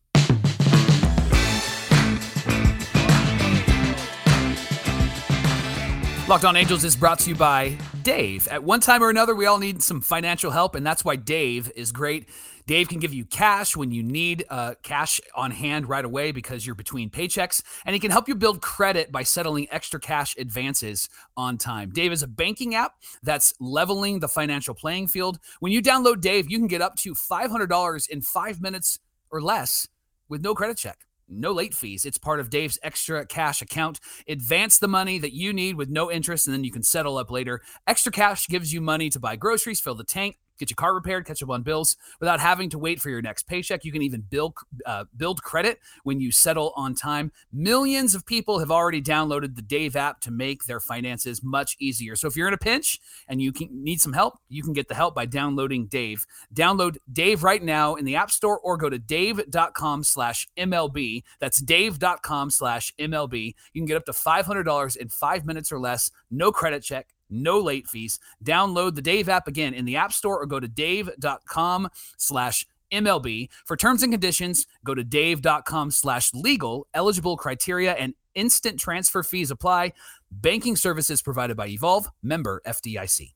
Locked 6.26 6.46
On 6.46 6.56
Angels 6.56 6.84
is 6.84 6.96
brought 6.96 7.18
to 7.20 7.28
you 7.28 7.36
by 7.36 7.76
Dave. 8.02 8.48
At 8.48 8.64
one 8.64 8.80
time 8.80 9.02
or 9.02 9.10
another, 9.10 9.34
we 9.34 9.44
all 9.44 9.58
need 9.58 9.82
some 9.82 10.00
financial 10.00 10.50
help, 10.50 10.74
and 10.74 10.86
that's 10.86 11.04
why 11.04 11.16
Dave 11.16 11.70
is 11.76 11.92
great. 11.92 12.30
Dave 12.66 12.88
can 12.88 12.98
give 12.98 13.12
you 13.12 13.24
cash 13.24 13.76
when 13.76 13.90
you 13.90 14.02
need 14.02 14.44
uh, 14.48 14.74
cash 14.82 15.20
on 15.34 15.50
hand 15.50 15.88
right 15.88 16.04
away 16.04 16.32
because 16.32 16.64
you're 16.64 16.74
between 16.74 17.10
paychecks, 17.10 17.62
and 17.84 17.94
he 17.94 18.00
can 18.00 18.10
help 18.10 18.28
you 18.28 18.34
build 18.34 18.62
credit 18.62 19.12
by 19.12 19.22
settling 19.22 19.66
extra 19.70 20.00
cash 20.00 20.34
advances 20.38 21.08
on 21.36 21.58
time. 21.58 21.90
Dave 21.90 22.12
is 22.12 22.22
a 22.22 22.28
banking 22.28 22.74
app 22.74 22.92
that's 23.22 23.52
leveling 23.60 24.20
the 24.20 24.28
financial 24.28 24.74
playing 24.74 25.08
field. 25.08 25.38
When 25.60 25.72
you 25.72 25.82
download 25.82 26.20
Dave, 26.20 26.50
you 26.50 26.58
can 26.58 26.68
get 26.68 26.82
up 26.82 26.96
to 26.96 27.14
$500 27.14 28.08
in 28.08 28.20
five 28.22 28.60
minutes 28.60 28.98
or 29.30 29.42
less 29.42 29.86
with 30.28 30.42
no 30.42 30.54
credit 30.54 30.78
check 30.78 30.98
no 31.28 31.52
late 31.52 31.74
fees. 31.74 32.04
It's 32.04 32.18
part 32.18 32.40
of 32.40 32.50
Dave's 32.50 32.78
extra 32.82 33.26
cash 33.26 33.62
account. 33.62 34.00
Advance 34.28 34.78
the 34.78 34.88
money 34.88 35.18
that 35.18 35.32
you 35.32 35.52
need 35.52 35.76
with 35.76 35.88
no 35.88 36.10
interest, 36.10 36.46
and 36.46 36.54
then 36.54 36.64
you 36.64 36.70
can 36.70 36.82
settle 36.82 37.16
up 37.16 37.30
later. 37.30 37.60
Extra 37.86 38.12
cash 38.12 38.46
gives 38.46 38.72
you 38.72 38.80
money 38.80 39.10
to 39.10 39.20
buy 39.20 39.36
groceries, 39.36 39.80
fill 39.80 39.94
the 39.94 40.04
tank, 40.04 40.38
get 40.58 40.70
your 40.70 40.76
car 40.76 40.94
repaired, 40.94 41.26
catch 41.26 41.42
up 41.42 41.50
on 41.50 41.62
bills 41.62 41.96
without 42.20 42.40
having 42.40 42.70
to 42.70 42.78
wait 42.78 43.00
for 43.00 43.10
your 43.10 43.22
next 43.22 43.46
paycheck. 43.46 43.84
You 43.84 43.92
can 43.92 44.02
even 44.02 44.22
build 44.22 44.54
uh, 44.86 45.04
build 45.16 45.42
credit 45.42 45.80
when 46.02 46.20
you 46.20 46.32
settle 46.32 46.72
on 46.76 46.94
time. 46.94 47.32
Millions 47.52 48.14
of 48.14 48.26
people 48.26 48.58
have 48.58 48.70
already 48.70 49.02
downloaded 49.02 49.56
the 49.56 49.62
Dave 49.62 49.96
app 49.96 50.20
to 50.22 50.30
make 50.30 50.64
their 50.64 50.80
finances 50.80 51.42
much 51.42 51.76
easier. 51.78 52.16
So 52.16 52.28
if 52.28 52.36
you're 52.36 52.48
in 52.48 52.54
a 52.54 52.58
pinch 52.58 53.00
and 53.28 53.40
you 53.40 53.52
can, 53.52 53.68
need 53.72 54.00
some 54.00 54.12
help, 54.12 54.38
you 54.48 54.62
can 54.62 54.72
get 54.72 54.88
the 54.88 54.94
help 54.94 55.14
by 55.14 55.26
downloading 55.26 55.86
Dave. 55.86 56.26
Download 56.54 56.96
Dave 57.12 57.42
right 57.42 57.62
now 57.62 57.94
in 57.94 58.04
the 58.04 58.16
App 58.16 58.30
Store 58.30 58.58
or 58.58 58.76
go 58.76 58.88
to 58.88 58.98
dave.com 58.98 60.04
slash 60.04 60.46
MLB. 60.56 61.22
That's 61.40 61.60
dave.com 61.60 62.50
slash 62.50 62.92
MLB. 62.98 63.54
You 63.72 63.80
can 63.80 63.86
get 63.86 63.96
up 63.96 64.04
to 64.06 64.12
$500 64.12 64.96
in 64.96 65.08
five 65.08 65.44
minutes 65.44 65.72
or 65.72 65.78
less, 65.78 66.10
no 66.30 66.52
credit 66.52 66.82
check 66.82 67.08
no 67.34 67.58
late 67.58 67.88
fees. 67.88 68.18
Download 68.44 68.94
the 68.94 69.02
Dave 69.02 69.28
app 69.28 69.48
again 69.48 69.74
in 69.74 69.84
the 69.84 69.96
App 69.96 70.12
Store 70.12 70.40
or 70.40 70.46
go 70.46 70.60
to 70.60 70.68
dave.com 70.68 71.88
slash 72.16 72.66
MLB. 72.92 73.48
For 73.64 73.76
terms 73.76 74.02
and 74.02 74.12
conditions, 74.12 74.66
go 74.84 74.94
to 74.94 75.04
dave.com 75.04 75.90
slash 75.90 76.32
legal. 76.32 76.86
Eligible 76.94 77.36
criteria 77.36 77.92
and 77.92 78.14
instant 78.34 78.78
transfer 78.78 79.22
fees 79.22 79.50
apply. 79.50 79.92
Banking 80.30 80.76
services 80.76 81.22
provided 81.22 81.56
by 81.56 81.68
Evolve, 81.68 82.08
member 82.22 82.62
FDIC. 82.66 83.34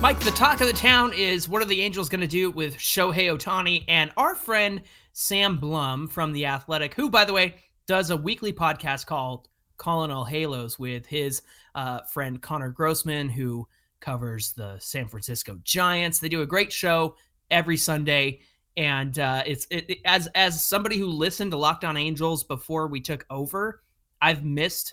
Mike, 0.00 0.20
the 0.20 0.30
talk 0.30 0.60
of 0.60 0.68
the 0.68 0.72
town 0.72 1.12
is 1.12 1.48
what 1.48 1.60
are 1.60 1.64
the 1.64 1.82
Angels 1.82 2.08
going 2.08 2.20
to 2.20 2.28
do 2.28 2.52
with 2.52 2.76
Shohei 2.76 3.36
Ohtani 3.36 3.82
and 3.88 4.12
our 4.16 4.36
friend 4.36 4.80
Sam 5.20 5.56
Blum 5.56 6.06
from 6.06 6.32
The 6.32 6.46
Athletic, 6.46 6.94
who, 6.94 7.10
by 7.10 7.24
the 7.24 7.32
way, 7.32 7.56
does 7.88 8.10
a 8.10 8.16
weekly 8.16 8.52
podcast 8.52 9.06
called 9.06 9.48
Calling 9.76 10.12
All 10.12 10.24
Halos 10.24 10.78
with 10.78 11.06
his 11.06 11.42
uh, 11.74 12.02
friend 12.02 12.40
Connor 12.40 12.70
Grossman, 12.70 13.28
who 13.28 13.66
covers 13.98 14.52
the 14.52 14.78
San 14.78 15.08
Francisco 15.08 15.58
Giants. 15.64 16.20
They 16.20 16.28
do 16.28 16.42
a 16.42 16.46
great 16.46 16.72
show 16.72 17.16
every 17.50 17.76
Sunday. 17.76 18.42
And 18.76 19.18
uh, 19.18 19.42
it's 19.44 19.66
it, 19.72 19.86
it, 19.90 19.98
as 20.04 20.28
as 20.36 20.64
somebody 20.64 20.98
who 20.98 21.06
listened 21.06 21.50
to 21.50 21.56
Locked 21.56 21.84
On 21.84 21.96
Angels 21.96 22.44
before 22.44 22.86
we 22.86 23.00
took 23.00 23.26
over, 23.28 23.82
I've 24.22 24.44
missed 24.44 24.92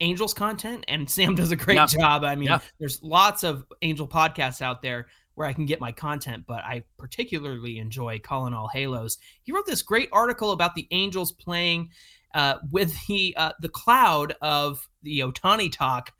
Angels 0.00 0.34
content, 0.34 0.84
and 0.88 1.08
Sam 1.10 1.34
does 1.34 1.52
a 1.52 1.56
great 1.56 1.76
yeah. 1.76 1.86
job. 1.86 2.22
I 2.22 2.34
mean, 2.34 2.48
yeah. 2.48 2.58
there's 2.78 3.02
lots 3.02 3.42
of 3.44 3.64
Angel 3.80 4.06
podcasts 4.06 4.60
out 4.60 4.82
there, 4.82 5.06
where 5.34 5.46
I 5.46 5.52
can 5.52 5.66
get 5.66 5.80
my 5.80 5.92
content, 5.92 6.44
but 6.46 6.64
I 6.64 6.84
particularly 6.96 7.78
enjoy 7.78 8.18
Calling 8.20 8.54
All 8.54 8.68
Halos. 8.68 9.18
He 9.42 9.52
wrote 9.52 9.66
this 9.66 9.82
great 9.82 10.08
article 10.12 10.52
about 10.52 10.74
the 10.74 10.86
Angels 10.90 11.32
playing 11.32 11.90
uh, 12.34 12.56
with 12.70 12.94
the 13.08 13.34
uh, 13.36 13.52
the 13.60 13.68
cloud 13.68 14.34
of 14.40 14.88
the 15.02 15.20
Ohtani 15.20 15.70
talk 15.70 16.12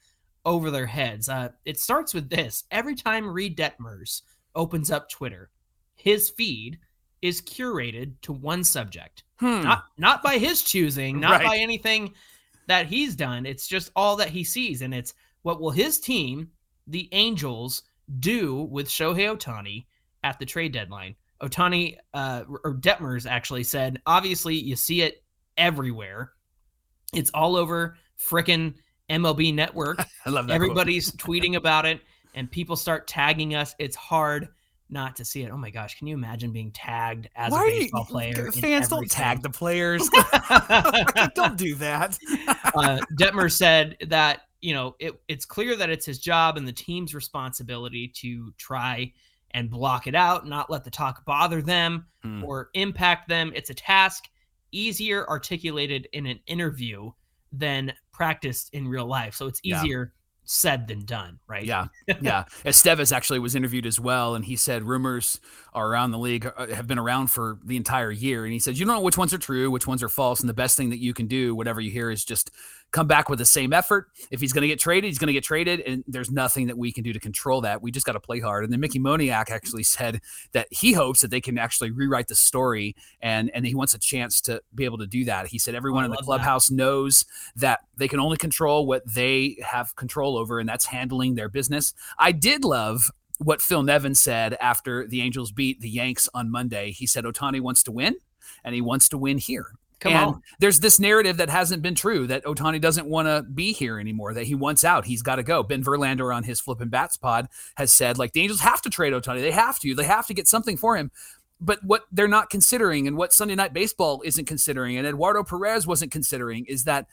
over 0.44 0.70
their 0.70 0.86
heads. 0.86 1.28
Uh, 1.28 1.50
it 1.64 1.78
starts 1.78 2.14
with 2.14 2.28
this: 2.30 2.64
every 2.70 2.94
time 2.94 3.28
Reid 3.28 3.56
Detmers 3.56 4.22
opens 4.54 4.90
up 4.90 5.08
Twitter, 5.08 5.50
his 5.94 6.30
feed 6.30 6.78
is 7.22 7.40
curated 7.40 8.14
to 8.22 8.32
one 8.32 8.64
subject, 8.64 9.24
hmm. 9.38 9.62
not 9.62 9.84
not 9.96 10.22
by 10.22 10.38
his 10.38 10.62
choosing, 10.62 11.20
not 11.20 11.40
right. 11.40 11.46
by 11.46 11.56
anything 11.56 12.12
that 12.66 12.86
he's 12.86 13.14
done. 13.14 13.46
It's 13.46 13.66
just 13.66 13.90
all 13.94 14.16
that 14.16 14.30
he 14.30 14.44
sees, 14.44 14.82
and 14.82 14.94
it's 14.94 15.14
what 15.42 15.60
will 15.60 15.70
his 15.70 16.00
team, 16.00 16.50
the 16.86 17.08
Angels 17.12 17.82
do 18.20 18.62
with 18.70 18.88
Shohei 18.88 19.36
Ohtani 19.36 19.86
at 20.22 20.38
the 20.38 20.46
trade 20.46 20.72
deadline. 20.72 21.14
Ohtani 21.42 21.96
uh, 22.14 22.44
or 22.48 22.74
Detmers 22.74 23.26
actually 23.28 23.64
said, 23.64 24.00
obviously, 24.06 24.54
you 24.54 24.76
see 24.76 25.02
it 25.02 25.22
everywhere. 25.56 26.32
It's 27.12 27.30
all 27.34 27.56
over 27.56 27.96
frickin' 28.18 28.74
MLB 29.10 29.54
Network. 29.54 30.04
I 30.26 30.30
love 30.30 30.46
that. 30.48 30.54
Everybody's 30.54 31.10
tweeting 31.16 31.56
about 31.56 31.86
it, 31.86 32.00
and 32.34 32.50
people 32.50 32.76
start 32.76 33.06
tagging 33.06 33.54
us. 33.54 33.74
It's 33.78 33.96
hard 33.96 34.48
not 34.90 35.16
to 35.16 35.24
see 35.24 35.42
it. 35.42 35.50
Oh 35.50 35.56
my 35.56 35.70
gosh, 35.70 35.98
can 35.98 36.06
you 36.06 36.14
imagine 36.14 36.52
being 36.52 36.70
tagged 36.70 37.28
as 37.36 37.52
Why 37.52 37.66
a 37.66 37.80
baseball 37.80 38.04
player? 38.04 38.52
Fans 38.52 38.88
don't 38.88 39.10
tag 39.10 39.42
the 39.42 39.50
players. 39.50 40.08
don't 41.34 41.56
do 41.56 41.74
that. 41.76 42.18
uh, 42.74 43.00
Detmer 43.18 43.50
said 43.50 43.96
that 44.08 44.42
you 44.64 44.72
know, 44.72 44.96
it, 44.98 45.12
it's 45.28 45.44
clear 45.44 45.76
that 45.76 45.90
it's 45.90 46.06
his 46.06 46.18
job 46.18 46.56
and 46.56 46.66
the 46.66 46.72
team's 46.72 47.14
responsibility 47.14 48.08
to 48.08 48.50
try 48.56 49.12
and 49.50 49.68
block 49.68 50.06
it 50.06 50.14
out, 50.14 50.46
not 50.48 50.70
let 50.70 50.84
the 50.84 50.90
talk 50.90 51.22
bother 51.26 51.60
them 51.60 52.06
hmm. 52.22 52.42
or 52.42 52.70
impact 52.72 53.28
them. 53.28 53.52
It's 53.54 53.68
a 53.68 53.74
task 53.74 54.24
easier 54.72 55.28
articulated 55.28 56.08
in 56.14 56.24
an 56.24 56.40
interview 56.46 57.12
than 57.52 57.92
practiced 58.10 58.72
in 58.72 58.88
real 58.88 59.04
life. 59.04 59.34
So 59.34 59.46
it's 59.46 59.60
easier 59.62 60.14
said 60.46 60.88
than 60.88 61.04
done, 61.04 61.38
right? 61.46 61.64
Yeah, 61.64 61.86
yeah. 62.20 62.44
Estevez 62.64 63.12
actually 63.12 63.38
was 63.38 63.54
interviewed 63.54 63.86
as 63.86 64.00
well, 64.00 64.34
and 64.34 64.44
he 64.44 64.56
said 64.56 64.82
rumors 64.82 65.40
are 65.72 65.88
around 65.88 66.10
the 66.10 66.18
league 66.18 66.50
uh, 66.56 66.68
have 66.68 66.86
been 66.86 66.98
around 66.98 67.28
for 67.28 67.58
the 67.64 67.76
entire 67.76 68.10
year, 68.10 68.44
and 68.44 68.52
he 68.52 68.58
said 68.58 68.78
you 68.78 68.86
don't 68.86 68.96
know 68.96 69.02
which 69.02 69.18
ones 69.18 69.32
are 69.34 69.38
true, 69.38 69.70
which 69.70 69.86
ones 69.86 70.02
are 70.02 70.08
false, 70.08 70.40
and 70.40 70.48
the 70.48 70.54
best 70.54 70.76
thing 70.76 70.90
that 70.90 71.00
you 71.00 71.14
can 71.14 71.26
do, 71.26 71.54
whatever 71.54 71.80
you 71.80 71.90
hear, 71.90 72.10
is 72.10 72.24
just 72.24 72.50
come 72.94 73.06
back 73.08 73.28
with 73.28 73.40
the 73.40 73.44
same 73.44 73.72
effort. 73.72 74.08
If 74.30 74.40
he's 74.40 74.52
going 74.52 74.62
to 74.62 74.68
get 74.68 74.78
traded, 74.78 75.08
he's 75.08 75.18
going 75.18 75.26
to 75.26 75.32
get 75.32 75.44
traded, 75.44 75.80
and 75.80 76.04
there's 76.06 76.30
nothing 76.30 76.68
that 76.68 76.78
we 76.78 76.92
can 76.92 77.02
do 77.02 77.12
to 77.12 77.20
control 77.20 77.60
that. 77.62 77.82
We 77.82 77.90
just 77.90 78.06
got 78.06 78.12
to 78.12 78.20
play 78.20 78.40
hard. 78.40 78.62
And 78.64 78.72
then 78.72 78.80
Mickey 78.80 79.00
Moniak 79.00 79.50
actually 79.50 79.82
said 79.82 80.20
that 80.52 80.68
he 80.70 80.92
hopes 80.92 81.20
that 81.20 81.30
they 81.30 81.40
can 81.40 81.58
actually 81.58 81.90
rewrite 81.90 82.28
the 82.28 82.36
story, 82.36 82.94
and 83.20 83.50
and 83.52 83.66
he 83.66 83.74
wants 83.74 83.94
a 83.94 83.98
chance 83.98 84.40
to 84.42 84.62
be 84.74 84.84
able 84.84 84.98
to 84.98 85.06
do 85.06 85.24
that. 85.24 85.48
He 85.48 85.58
said 85.58 85.74
everyone 85.74 86.04
in 86.04 86.12
the 86.12 86.16
clubhouse 86.18 86.68
that. 86.68 86.74
knows 86.76 87.24
that 87.56 87.80
they 87.96 88.08
can 88.08 88.20
only 88.20 88.36
control 88.36 88.86
what 88.86 89.02
they 89.12 89.58
have 89.62 89.96
control 89.96 90.38
over, 90.38 90.60
and 90.60 90.68
that's 90.68 90.86
handling 90.86 91.34
their 91.34 91.48
business. 91.48 91.92
I 92.18 92.32
did 92.32 92.64
love 92.64 93.10
what 93.38 93.60
Phil 93.60 93.82
Nevin 93.82 94.14
said 94.14 94.56
after 94.60 95.06
the 95.06 95.20
Angels 95.20 95.50
beat 95.50 95.80
the 95.80 95.90
Yanks 95.90 96.28
on 96.32 96.50
Monday. 96.50 96.92
He 96.92 97.06
said 97.06 97.24
Ohtani 97.24 97.60
wants 97.60 97.82
to 97.82 97.92
win, 97.92 98.14
and 98.62 98.74
he 98.74 98.80
wants 98.80 99.08
to 99.08 99.18
win 99.18 99.38
here. 99.38 99.72
Come 100.04 100.12
and 100.12 100.26
on. 100.26 100.42
there's 100.58 100.80
this 100.80 101.00
narrative 101.00 101.38
that 101.38 101.48
hasn't 101.48 101.80
been 101.80 101.94
true 101.94 102.26
that 102.26 102.44
Ohtani 102.44 102.78
doesn't 102.78 103.08
want 103.08 103.26
to 103.26 103.42
be 103.42 103.72
here 103.72 103.98
anymore, 103.98 104.34
that 104.34 104.44
he 104.44 104.54
wants 104.54 104.84
out. 104.84 105.06
He's 105.06 105.22
got 105.22 105.36
to 105.36 105.42
go. 105.42 105.62
Ben 105.62 105.82
Verlander 105.82 106.34
on 106.34 106.44
his 106.44 106.60
flipping 106.60 106.90
Bats 106.90 107.16
pod 107.16 107.48
has 107.76 107.90
said, 107.90 108.18
like, 108.18 108.32
the 108.34 108.42
Angels 108.42 108.60
have 108.60 108.82
to 108.82 108.90
trade 108.90 109.14
Ohtani. 109.14 109.40
They 109.40 109.50
have 109.50 109.78
to. 109.78 109.94
They 109.94 110.04
have 110.04 110.26
to 110.26 110.34
get 110.34 110.46
something 110.46 110.76
for 110.76 110.98
him. 110.98 111.10
But 111.58 111.82
what 111.82 112.04
they're 112.12 112.28
not 112.28 112.50
considering 112.50 113.08
and 113.08 113.16
what 113.16 113.32
Sunday 113.32 113.54
Night 113.54 113.72
Baseball 113.72 114.20
isn't 114.26 114.44
considering 114.44 114.98
and 114.98 115.06
Eduardo 115.06 115.42
Perez 115.42 115.86
wasn't 115.86 116.12
considering 116.12 116.66
is 116.66 116.84
that 116.84 117.06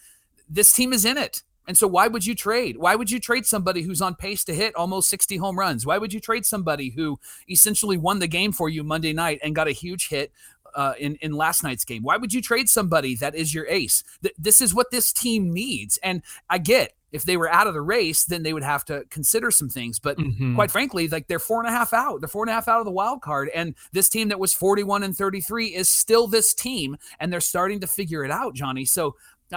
this 0.50 0.74
team 0.74 0.92
is 0.92 1.06
in 1.06 1.18
it. 1.18 1.44
And 1.68 1.78
so 1.78 1.88
why 1.88 2.08
would 2.08 2.26
you 2.26 2.36
trade? 2.36 2.76
Why 2.76 2.96
would 2.96 3.10
you 3.10 3.20
trade 3.22 3.46
somebody 3.46 3.84
who's 3.84 4.02
on 4.02 4.16
pace 4.16 4.44
to 4.46 4.54
hit 4.54 4.76
almost 4.76 5.10
60 5.10 5.38
home 5.38 5.58
runs? 5.58 5.86
Why 5.86 5.98
would 5.98 6.12
you 6.12 6.20
trade 6.20 6.46
somebody 6.46 6.90
who 6.90 7.20
essentially 7.50 7.96
won 7.96 8.20
the 8.20 8.28
game 8.28 8.52
for 8.52 8.68
you 8.68 8.84
Monday 8.84 9.14
night 9.14 9.40
and 9.42 9.56
got 9.56 9.70
a 9.70 9.72
huge 9.72 10.10
hit 10.10 10.34
uh, 10.76 10.94
in 11.00 11.16
in 11.16 11.34
last 11.34 11.64
night's 11.64 11.86
game. 11.86 12.04
Why 12.04 12.18
would 12.18 12.34
you 12.34 12.42
trade 12.42 12.70
somebody 12.70 13.16
that 13.16 13.36
is 13.36 13.54
your 13.54 13.68
ace? 13.68 14.04
Th- 14.22 14.36
this 14.38 14.62
is 14.62 14.74
what 14.74 14.92
this 14.92 15.12
team 15.12 15.52
needs. 15.52 15.98
And 16.04 16.22
I 16.50 16.58
get 16.58 16.94
if 17.12 17.24
they 17.26 17.38
were 17.38 17.50
out 17.50 17.68
of 17.68 17.74
the 17.74 17.82
race, 17.82 18.24
then 18.26 18.44
they 18.44 18.54
would 18.54 18.64
have 18.64 18.86
to 18.86 19.04
consider 19.10 19.52
some 19.52 19.70
things. 19.70 20.00
But 20.00 20.18
mm-hmm. 20.18 20.56
quite 20.56 20.72
frankly, 20.72 21.08
like 21.08 21.28
they're 21.28 21.40
four 21.40 21.60
and 21.60 21.68
a 21.68 21.72
half 21.72 21.94
out. 21.94 22.22
They're 22.22 22.28
four 22.28 22.44
and 22.44 22.50
a 22.50 22.54
half 22.54 22.68
out 22.68 22.80
of 22.80 22.86
the 22.86 22.92
wild 22.92 23.22
card. 23.22 23.50
And 23.54 23.76
this 23.92 24.10
team 24.10 24.30
that 24.30 24.40
was 24.40 24.54
41 24.54 25.04
and 25.04 25.16
33 25.16 25.68
is 25.76 25.92
still 25.92 26.28
this 26.28 26.54
team. 26.54 26.98
And 27.20 27.32
they're 27.32 27.42
starting 27.42 27.82
to 27.82 27.88
figure 27.88 28.24
it 28.24 28.32
out, 28.32 28.56
Johnny. 28.56 28.86
So 28.86 29.16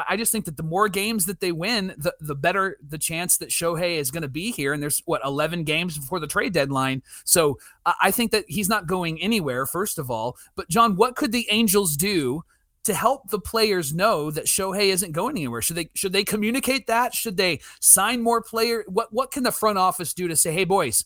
I 0.09 0.17
just 0.17 0.33
think 0.33 0.45
that 0.47 0.57
the 0.57 0.63
more 0.63 0.89
games 0.89 1.27
that 1.27 1.41
they 1.41 1.53
win, 1.53 1.95
the, 1.97 2.15
the 2.21 2.35
better 2.35 2.77
the 2.87 2.99
chance 2.99 3.37
that 3.39 3.51
Shohei 3.51 3.97
is 3.97 4.11
going 4.11 4.23
to 4.23 4.29
be 4.29 4.51
here. 4.51 4.73
And 4.73 4.83
there's 4.83 5.03
what 5.05 5.25
11 5.25 5.65
games 5.65 5.99
before 5.99 6.21
the 6.21 6.27
trade 6.27 6.53
deadline. 6.53 7.03
So 7.25 7.59
I 7.85 8.11
think 8.11 8.33
that 8.33 8.45
he's 8.49 8.69
not 8.69 8.87
going 8.87 9.21
anywhere, 9.21 9.67
first 9.67 9.99
of 9.99 10.11
all. 10.11 10.37
But 10.57 10.69
John, 10.69 10.97
what 10.97 11.17
could 11.17 11.33
the 11.33 11.47
Angels 11.51 11.97
do 11.97 12.43
to 12.85 12.95
help 12.95 13.31
the 13.31 13.39
players 13.39 13.95
know 13.95 14.31
that 14.31 14.47
Shohei 14.47 14.89
isn't 14.89 15.13
going 15.13 15.37
anywhere? 15.37 15.63
Should 15.63 15.77
they 15.77 15.91
should 15.95 16.13
they 16.13 16.25
communicate 16.25 16.87
that? 16.87 17.15
Should 17.15 17.37
they 17.37 17.61
sign 17.81 18.23
more 18.23 18.43
player? 18.43 18.85
What 18.89 19.13
what 19.13 19.31
can 19.31 19.43
the 19.43 19.53
front 19.53 19.79
office 19.79 20.15
do 20.15 20.29
to 20.29 20.37
say, 20.37 20.53
hey 20.53 20.65
boys, 20.65 21.05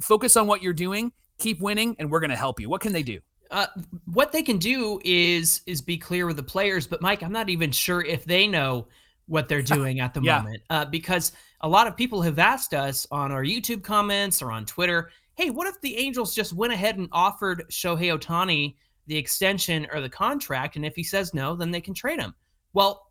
focus 0.00 0.36
on 0.36 0.46
what 0.46 0.62
you're 0.62 0.72
doing, 0.72 1.12
keep 1.38 1.60
winning, 1.60 1.96
and 1.98 2.10
we're 2.10 2.20
going 2.20 2.30
to 2.30 2.36
help 2.36 2.60
you? 2.60 2.68
What 2.68 2.80
can 2.80 2.92
they 2.92 3.02
do? 3.02 3.20
Uh, 3.50 3.66
what 4.06 4.32
they 4.32 4.42
can 4.42 4.58
do 4.58 5.00
is 5.04 5.60
is 5.66 5.82
be 5.82 5.98
clear 5.98 6.26
with 6.26 6.36
the 6.36 6.42
players, 6.42 6.86
but 6.86 7.02
Mike, 7.02 7.22
I'm 7.22 7.32
not 7.32 7.48
even 7.48 7.72
sure 7.72 8.02
if 8.02 8.24
they 8.24 8.46
know 8.46 8.86
what 9.26 9.48
they're 9.48 9.62
doing 9.76 10.00
at 10.00 10.14
the 10.14 10.20
yeah. 10.22 10.38
moment 10.38 10.62
uh, 10.70 10.84
because 10.84 11.32
a 11.60 11.68
lot 11.68 11.86
of 11.86 11.96
people 11.96 12.22
have 12.22 12.38
asked 12.38 12.74
us 12.74 13.06
on 13.10 13.32
our 13.32 13.44
YouTube 13.44 13.82
comments 13.82 14.40
or 14.40 14.50
on 14.52 14.64
Twitter, 14.64 15.10
hey, 15.34 15.50
what 15.50 15.66
if 15.66 15.80
the 15.80 15.96
Angels 15.96 16.34
just 16.34 16.52
went 16.52 16.72
ahead 16.72 16.96
and 16.96 17.08
offered 17.12 17.64
Shohei 17.70 18.16
Ohtani 18.16 18.74
the 19.10 19.16
extension 19.16 19.88
or 19.92 20.00
the 20.00 20.08
contract. 20.08 20.76
And 20.76 20.86
if 20.86 20.94
he 20.94 21.02
says 21.02 21.34
no, 21.34 21.56
then 21.56 21.72
they 21.72 21.80
can 21.80 21.94
trade 21.94 22.20
him. 22.20 22.32
Well, 22.72 23.10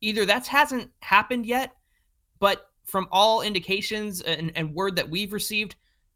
either 0.00 0.24
that 0.24 0.46
hasn't 0.46 0.88
happened 1.00 1.46
yet, 1.46 1.72
but 2.38 2.70
from 2.84 3.08
all 3.10 3.42
indications 3.42 4.20
and, 4.20 4.52
and 4.54 4.72
word 4.72 4.94
that 4.94 5.10
we've 5.10 5.32
received, 5.32 5.74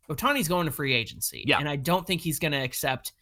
Ohtani's 0.09 0.47
going 0.47 0.67
to 0.67 0.73
free 0.73 0.95
agency. 0.95 1.43
Yeah. 1.45 1.59
And 1.59 1.69
I 1.69 1.75
don't 1.75 2.07
think 2.07 2.21
he's 2.21 2.39
going 2.39 2.53
to 2.53 2.59
accept 2.59 3.13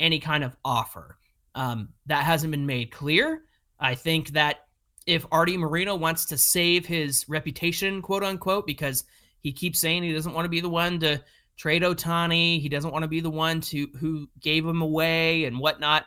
any 0.00 0.18
kind 0.18 0.42
of 0.42 0.56
offer. 0.64 1.18
Um, 1.54 1.90
that 2.06 2.24
hasn't 2.24 2.50
been 2.50 2.66
made 2.66 2.90
clear. 2.90 3.42
I 3.78 3.94
think 3.94 4.30
that 4.30 4.66
if 5.06 5.26
Artie 5.32 5.56
Moreno 5.56 5.94
wants 5.96 6.24
to 6.26 6.38
save 6.38 6.86
his 6.86 7.28
reputation, 7.28 8.02
quote 8.02 8.22
unquote, 8.22 8.66
because 8.66 9.04
he 9.40 9.52
keeps 9.52 9.80
saying 9.80 10.02
he 10.02 10.12
doesn't 10.12 10.34
want 10.34 10.44
to 10.44 10.50
be 10.50 10.60
the 10.60 10.68
one 10.68 11.00
to 11.00 11.22
trade 11.56 11.82
Ohtani, 11.82 12.60
He 12.60 12.68
doesn't 12.70 12.90
want 12.90 13.02
to 13.02 13.08
be 13.08 13.20
the 13.20 13.30
one 13.30 13.60
to 13.62 13.86
who 13.98 14.28
gave 14.40 14.64
him 14.64 14.80
away 14.80 15.44
and 15.44 15.58
whatnot. 15.58 16.06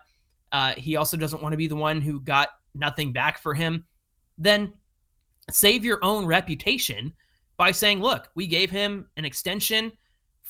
Uh, 0.51 0.73
he 0.77 0.95
also 0.95 1.15
doesn't 1.15 1.43
want 1.43 1.53
to 1.53 1.57
be 1.57 1.67
the 1.67 1.75
one 1.75 2.01
who 2.01 2.19
got 2.19 2.49
nothing 2.73 3.11
back 3.11 3.37
for 3.37 3.53
him. 3.53 3.85
Then 4.37 4.73
save 5.51 5.85
your 5.85 5.99
own 6.03 6.25
reputation 6.25 7.13
by 7.57 7.71
saying, 7.71 8.01
"Look, 8.01 8.29
we 8.33 8.47
gave 8.47 8.71
him 8.71 9.07
an 9.17 9.25
extension, 9.25 9.91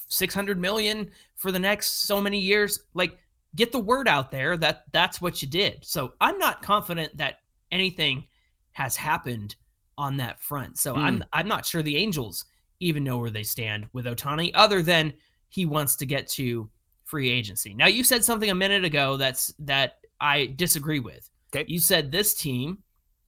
six 0.07 0.33
hundred 0.33 0.57
million 0.57 1.11
for 1.35 1.51
the 1.51 1.59
next 1.59 2.05
so 2.07 2.21
many 2.21 2.39
years." 2.39 2.79
Like, 2.93 3.17
get 3.55 3.71
the 3.71 3.79
word 3.79 4.07
out 4.07 4.31
there 4.31 4.57
that 4.57 4.83
that's 4.91 5.21
what 5.21 5.41
you 5.41 5.47
did. 5.47 5.85
So 5.85 6.13
I'm 6.19 6.37
not 6.37 6.61
confident 6.61 7.15
that 7.17 7.39
anything 7.71 8.25
has 8.71 8.95
happened 8.95 9.55
on 9.97 10.17
that 10.17 10.41
front. 10.41 10.77
So 10.77 10.95
mm. 10.95 10.99
I'm 10.99 11.23
I'm 11.33 11.47
not 11.47 11.65
sure 11.65 11.81
the 11.81 11.97
Angels 11.97 12.45
even 12.79 13.03
know 13.03 13.17
where 13.17 13.29
they 13.29 13.43
stand 13.43 13.87
with 13.93 14.05
Ohtani, 14.05 14.51
other 14.53 14.81
than 14.81 15.13
he 15.49 15.65
wants 15.65 15.95
to 15.97 16.05
get 16.05 16.27
to 16.27 16.69
free 17.05 17.29
agency. 17.29 17.73
Now, 17.73 17.87
you 17.87 18.03
said 18.03 18.23
something 18.23 18.49
a 18.49 18.55
minute 18.55 18.83
ago 18.83 19.17
that's 19.17 19.53
that 19.59 19.99
I 20.19 20.53
disagree 20.55 20.99
with. 20.99 21.29
Okay. 21.55 21.65
You 21.67 21.79
said 21.79 22.11
this 22.11 22.33
team 22.33 22.79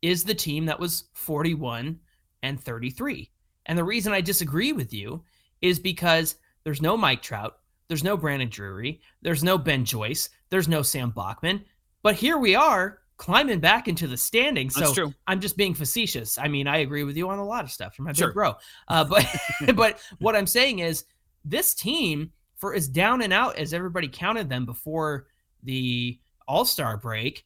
is 0.01 0.23
the 0.23 0.33
team 0.33 0.65
that 0.65 0.79
was 0.79 1.05
41 1.13 1.99
and 2.43 2.59
33. 2.59 3.29
And 3.67 3.77
the 3.77 3.83
reason 3.83 4.13
I 4.13 4.21
disagree 4.21 4.73
with 4.73 4.93
you 4.93 5.23
is 5.61 5.79
because 5.79 6.35
there's 6.63 6.81
no 6.81 6.97
Mike 6.97 7.21
Trout, 7.21 7.57
there's 7.88 8.04
no 8.04 8.17
Brandon 8.17 8.50
Drury, 8.50 9.02
there's 9.21 9.43
no 9.43 9.58
Ben 9.58 9.86
Joyce, 9.86 10.30
there's 10.50 10.67
no 10.67 10.82
Sam 10.82 11.12
Bachman. 11.12 11.63
But 12.02 12.15
here 12.15 12.38
we 12.38 12.56
are 12.56 13.00
climbing 13.17 13.60
back 13.60 13.88
into 13.88 14.08
the 14.08 14.17
standings. 14.17 14.76
So 14.76 15.13
I'm 15.28 15.39
just 15.39 15.58
being 15.58 15.74
facetious. 15.74 16.38
I 16.38 16.48
mean, 16.48 16.67
I 16.67 16.78
agree 16.78 17.04
with 17.04 17.15
you 17.15 17.30
on 17.30 17.39
a 17.39 17.45
lot 17.45 17.63
of 17.63 17.71
stuff 17.71 17.95
from 17.95 18.06
my 18.06 18.13
sure. 18.13 18.28
big 18.30 18.36
bro. 18.36 18.56
Uh, 18.88 19.04
but 19.04 19.26
but 19.76 20.00
what 20.19 20.36
I'm 20.36 20.48
saying 20.48 20.80
is 20.80 21.06
this 21.43 21.74
team, 21.74 22.32
for 22.58 22.74
as 22.74 22.88
down 22.88 23.21
and 23.21 23.34
out 23.34 23.58
as 23.58 23.74
everybody 23.74 24.08
counted 24.08 24.50
them 24.50 24.65
before 24.65 25.28
the 25.63 26.19
All 26.48 26.65
Star 26.65 26.98
break, 26.98 27.45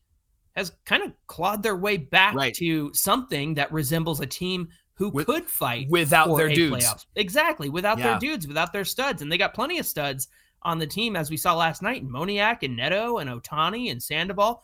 has 0.56 0.72
kind 0.86 1.04
of 1.04 1.14
clawed 1.28 1.64
their 1.64 1.76
way 1.76 1.98
back 1.98 2.36
right. 2.36 2.54
to 2.56 2.92
something 2.94 3.54
that 3.54 3.72
resembles 3.72 4.20
a 4.20 4.26
team 4.26 4.68
who 5.00 5.10
With, 5.10 5.26
could 5.26 5.46
fight 5.46 5.90
without 5.90 6.36
their 6.36 6.50
dudes. 6.50 6.86
Playoffs. 6.86 7.06
Exactly, 7.16 7.70
without 7.70 7.98
yeah. 7.98 8.12
their 8.12 8.20
dudes, 8.20 8.46
without 8.46 8.74
their 8.74 8.84
studs, 8.84 9.22
and 9.22 9.32
they 9.32 9.38
got 9.38 9.54
plenty 9.54 9.80
of 9.80 9.86
studs 9.86 10.28
on 10.64 10.78
the 10.78 10.86
team 10.86 11.16
as 11.16 11.30
we 11.30 11.38
saw 11.38 11.56
last 11.56 11.82
night. 11.82 12.06
Moniak 12.06 12.64
and 12.64 12.76
Neto 12.76 13.20
and 13.20 13.30
Ohtani 13.30 13.92
and 13.92 14.04
Sandoval. 14.04 14.62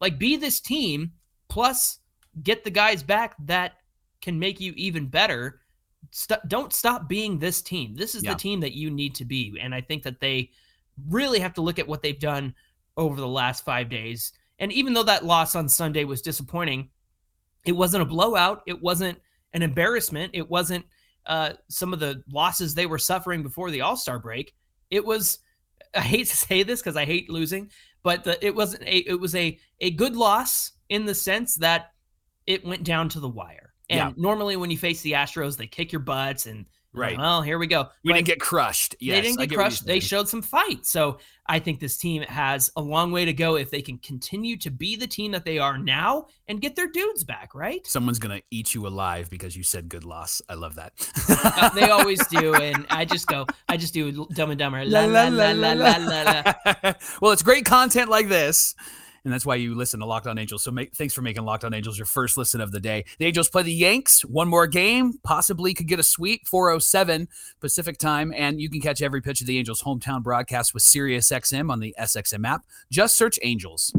Like, 0.00 0.18
be 0.18 0.36
this 0.36 0.58
team, 0.58 1.12
plus 1.48 1.98
get 2.42 2.64
the 2.64 2.70
guys 2.70 3.02
back 3.02 3.36
that 3.44 3.74
can 4.22 4.38
make 4.38 4.58
you 4.58 4.72
even 4.74 5.06
better. 5.06 5.60
St- 6.10 6.40
don't 6.48 6.72
stop 6.72 7.06
being 7.06 7.38
this 7.38 7.60
team. 7.60 7.94
This 7.94 8.14
is 8.14 8.24
yeah. 8.24 8.32
the 8.32 8.38
team 8.38 8.60
that 8.60 8.72
you 8.72 8.90
need 8.90 9.14
to 9.16 9.26
be. 9.26 9.58
And 9.60 9.74
I 9.74 9.82
think 9.82 10.02
that 10.04 10.18
they 10.18 10.50
really 11.08 11.40
have 11.40 11.52
to 11.54 11.60
look 11.60 11.78
at 11.78 11.86
what 11.86 12.02
they've 12.02 12.18
done 12.18 12.54
over 12.96 13.16
the 13.20 13.28
last 13.28 13.66
five 13.66 13.90
days. 13.90 14.32
And 14.58 14.72
even 14.72 14.94
though 14.94 15.02
that 15.02 15.26
loss 15.26 15.54
on 15.54 15.68
Sunday 15.68 16.04
was 16.04 16.22
disappointing, 16.22 16.88
it 17.66 17.72
wasn't 17.72 18.02
a 18.02 18.06
blowout. 18.06 18.62
It 18.66 18.80
wasn't 18.80 19.18
an 19.54 19.62
embarrassment. 19.62 20.32
It 20.34 20.48
wasn't 20.48 20.84
uh, 21.26 21.54
some 21.68 21.92
of 21.92 22.00
the 22.00 22.22
losses 22.30 22.74
they 22.74 22.86
were 22.86 22.98
suffering 22.98 23.42
before 23.42 23.70
the 23.70 23.80
All 23.80 23.96
Star 23.96 24.18
break. 24.18 24.54
It 24.90 25.04
was, 25.04 25.38
I 25.94 26.00
hate 26.00 26.26
to 26.26 26.36
say 26.36 26.62
this 26.62 26.80
because 26.80 26.96
I 26.96 27.04
hate 27.04 27.30
losing, 27.30 27.70
but 28.02 28.24
the, 28.24 28.44
it 28.44 28.54
wasn't 28.54 28.82
a 28.82 28.98
it 28.98 29.18
was 29.18 29.34
a 29.34 29.58
a 29.80 29.90
good 29.92 30.16
loss 30.16 30.72
in 30.90 31.06
the 31.06 31.14
sense 31.14 31.56
that 31.56 31.92
it 32.46 32.64
went 32.64 32.84
down 32.84 33.08
to 33.10 33.20
the 33.20 33.28
wire. 33.28 33.72
And 33.88 33.98
yeah. 33.98 34.12
normally 34.16 34.56
when 34.56 34.70
you 34.70 34.78
face 34.78 35.00
the 35.02 35.12
Astros, 35.12 35.56
they 35.56 35.66
kick 35.66 35.92
your 35.92 36.00
butts 36.00 36.46
and 36.46 36.66
right. 36.94 37.18
Well, 37.18 37.42
here 37.42 37.58
we 37.58 37.66
go. 37.66 37.88
We 38.02 38.10
but 38.10 38.14
didn't 38.14 38.26
get 38.26 38.40
crushed. 38.40 38.96
Yes, 39.00 39.16
they 39.16 39.22
didn't 39.22 39.38
get, 39.38 39.50
get 39.50 39.56
crushed. 39.56 39.86
They 39.86 40.00
showed 40.00 40.28
some 40.28 40.42
fight. 40.42 40.86
So 40.86 41.18
I 41.46 41.58
think 41.58 41.80
this 41.80 41.96
team 41.96 42.22
has 42.22 42.70
a 42.76 42.80
long 42.80 43.12
way 43.12 43.24
to 43.24 43.32
go 43.32 43.56
if 43.56 43.70
they 43.70 43.82
can 43.82 43.98
continue 43.98 44.56
to 44.58 44.70
be 44.70 44.96
the 44.96 45.06
team 45.06 45.32
that 45.32 45.44
they 45.44 45.58
are 45.58 45.76
now 45.76 46.26
and 46.48 46.60
get 46.60 46.76
their 46.76 46.88
dudes 46.88 47.24
back. 47.24 47.54
Right? 47.54 47.86
Someone's 47.86 48.18
gonna 48.18 48.40
eat 48.50 48.74
you 48.74 48.86
alive 48.86 49.30
because 49.30 49.56
you 49.56 49.62
said 49.62 49.88
good 49.88 50.04
loss. 50.04 50.40
I 50.48 50.54
love 50.54 50.76
that. 50.76 50.92
uh, 51.28 51.68
they 51.74 51.90
always 51.90 52.26
do, 52.28 52.54
and 52.54 52.86
I 52.90 53.04
just 53.04 53.26
go. 53.26 53.46
I 53.68 53.76
just 53.76 53.94
do 53.94 54.26
Dumb 54.32 54.50
and 54.50 54.58
Dumber. 54.58 54.84
La 54.94 55.04
la 55.04 55.28
la 55.28 55.50
la 55.52 55.72
la 55.72 55.96
la. 55.96 56.22
la. 56.22 56.92
well, 57.20 57.32
it's 57.32 57.42
great 57.42 57.64
content 57.64 58.08
like 58.08 58.28
this 58.28 58.74
and 59.24 59.32
that's 59.32 59.46
why 59.46 59.54
you 59.54 59.74
listen 59.74 60.00
to 60.00 60.06
Locked 60.06 60.26
On 60.26 60.38
Angels. 60.38 60.62
So 60.62 60.70
make, 60.70 60.94
thanks 60.94 61.14
for 61.14 61.22
making 61.22 61.44
Locked 61.44 61.64
On 61.64 61.72
Angels 61.72 61.98
your 61.98 62.06
first 62.06 62.36
listen 62.36 62.60
of 62.60 62.72
the 62.72 62.80
day. 62.80 63.04
The 63.18 63.26
Angels 63.26 63.48
play 63.48 63.62
the 63.62 63.72
Yanks 63.72 64.22
one 64.24 64.48
more 64.48 64.66
game, 64.66 65.14
possibly 65.22 65.72
could 65.74 65.88
get 65.88 65.98
a 65.98 66.02
sweep 66.02 66.46
407 66.46 67.28
Pacific 67.60 67.98
time, 67.98 68.32
and 68.36 68.60
you 68.60 68.68
can 68.68 68.80
catch 68.80 69.00
every 69.02 69.22
pitch 69.22 69.40
of 69.40 69.46
the 69.46 69.58
Angels' 69.58 69.82
hometown 69.82 70.22
broadcast 70.22 70.74
with 70.74 70.82
SiriusXM 70.82 71.70
on 71.70 71.80
the 71.80 71.94
SXM 71.98 72.46
app. 72.46 72.64
Just 72.90 73.16
search 73.16 73.38
Angels. 73.42 73.92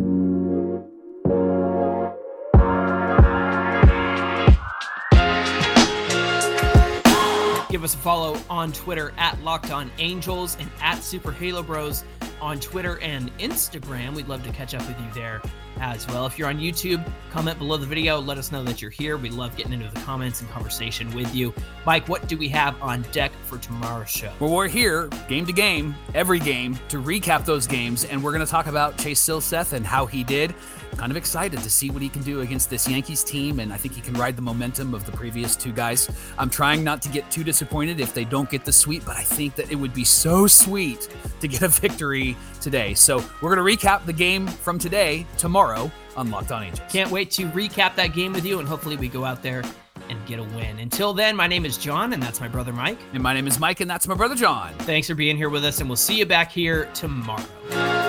Give 7.69 7.83
us 7.83 7.93
a 7.93 7.97
follow 7.97 8.39
on 8.49 8.71
Twitter 8.71 9.11
at 9.17 9.41
Locked 9.43 9.71
On 9.71 9.91
Angels 9.97 10.55
and 10.61 10.69
at 10.79 11.03
Super 11.03 11.31
Halo 11.31 11.61
Bros 11.61 12.05
on 12.41 12.59
Twitter 12.59 12.99
and 13.01 13.35
Instagram. 13.37 14.15
We'd 14.15 14.27
love 14.27 14.43
to 14.43 14.51
catch 14.51 14.73
up 14.73 14.87
with 14.87 14.99
you 14.99 15.07
there 15.13 15.41
as 15.79 16.07
well. 16.07 16.25
If 16.25 16.37
you're 16.37 16.47
on 16.47 16.59
YouTube, 16.59 17.05
comment 17.31 17.57
below 17.57 17.77
the 17.77 17.85
video. 17.85 18.19
Let 18.19 18.37
us 18.37 18.51
know 18.51 18.63
that 18.63 18.81
you're 18.81 18.91
here. 18.91 19.17
We 19.17 19.29
love 19.29 19.55
getting 19.55 19.73
into 19.73 19.89
the 19.93 19.99
comments 20.01 20.41
and 20.41 20.49
conversation 20.49 21.13
with 21.15 21.33
you. 21.35 21.53
Mike, 21.85 22.07
what 22.07 22.27
do 22.27 22.37
we 22.37 22.47
have 22.49 22.81
on 22.81 23.03
deck 23.11 23.31
for 23.43 23.57
tomorrow's 23.57 24.09
show? 24.09 24.31
Well, 24.39 24.53
we're 24.53 24.67
here 24.67 25.09
game 25.27 25.45
to 25.45 25.53
game, 25.53 25.95
every 26.13 26.39
game, 26.39 26.79
to 26.89 27.01
recap 27.01 27.45
those 27.45 27.67
games, 27.67 28.05
and 28.05 28.23
we're 28.23 28.31
going 28.31 28.45
to 28.45 28.51
talk 28.51 28.67
about 28.67 28.97
Chase 28.97 29.21
Silseth 29.21 29.73
and 29.73 29.85
how 29.85 30.05
he 30.05 30.23
did. 30.23 30.55
Kind 30.97 31.11
of 31.11 31.17
excited 31.17 31.59
to 31.59 31.69
see 31.69 31.89
what 31.89 32.01
he 32.01 32.09
can 32.09 32.23
do 32.23 32.41
against 32.41 32.69
this 32.69 32.87
Yankees 32.87 33.23
team, 33.23 33.59
and 33.59 33.71
I 33.71 33.77
think 33.77 33.93
he 33.93 34.01
can 34.01 34.13
ride 34.13 34.35
the 34.35 34.41
momentum 34.41 34.93
of 34.93 35.05
the 35.05 35.11
previous 35.11 35.55
two 35.55 35.71
guys. 35.71 36.09
I'm 36.37 36.49
trying 36.49 36.83
not 36.83 37.01
to 37.03 37.09
get 37.09 37.29
too 37.29 37.43
disappointed 37.43 37.99
if 37.99 38.13
they 38.13 38.23
don't 38.23 38.49
get 38.49 38.65
the 38.65 38.71
sweep, 38.71 39.05
but 39.05 39.15
I 39.17 39.23
think 39.23 39.55
that 39.55 39.71
it 39.71 39.75
would 39.75 39.93
be 39.93 40.05
so 40.05 40.47
sweet 40.47 41.09
to 41.41 41.47
get 41.47 41.61
a 41.61 41.67
victory 41.67 42.35
today. 42.61 42.93
So 42.93 43.23
we're 43.41 43.55
going 43.55 43.77
to 43.77 43.85
recap 43.87 44.05
the 44.05 44.13
game 44.13 44.47
from 44.47 44.79
today 44.79 45.27
tomorrow 45.37 45.91
on 46.15 46.31
Locked 46.31 46.51
On 46.51 46.63
Angels. 46.63 46.89
Can't 46.91 47.11
wait 47.11 47.29
to 47.31 47.45
recap 47.49 47.95
that 47.95 48.13
game 48.13 48.33
with 48.33 48.45
you, 48.45 48.59
and 48.59 48.67
hopefully 48.67 48.95
we 48.95 49.09
go 49.09 49.25
out 49.25 49.43
there 49.43 49.63
and 50.09 50.25
get 50.25 50.39
a 50.39 50.43
win. 50.43 50.79
Until 50.79 51.13
then, 51.13 51.35
my 51.35 51.47
name 51.47 51.65
is 51.65 51.77
John, 51.77 52.13
and 52.13 52.23
that's 52.23 52.39
my 52.39 52.47
brother 52.47 52.71
Mike. 52.71 52.99
And 53.13 53.21
my 53.21 53.33
name 53.33 53.47
is 53.47 53.59
Mike, 53.59 53.81
and 53.81 53.89
that's 53.89 54.07
my 54.07 54.15
brother 54.15 54.35
John. 54.35 54.73
Thanks 54.79 55.07
for 55.07 55.15
being 55.15 55.35
here 55.35 55.49
with 55.49 55.65
us, 55.65 55.81
and 55.81 55.89
we'll 55.89 55.97
see 55.97 56.17
you 56.17 56.25
back 56.25 56.51
here 56.51 56.89
tomorrow. 56.93 58.04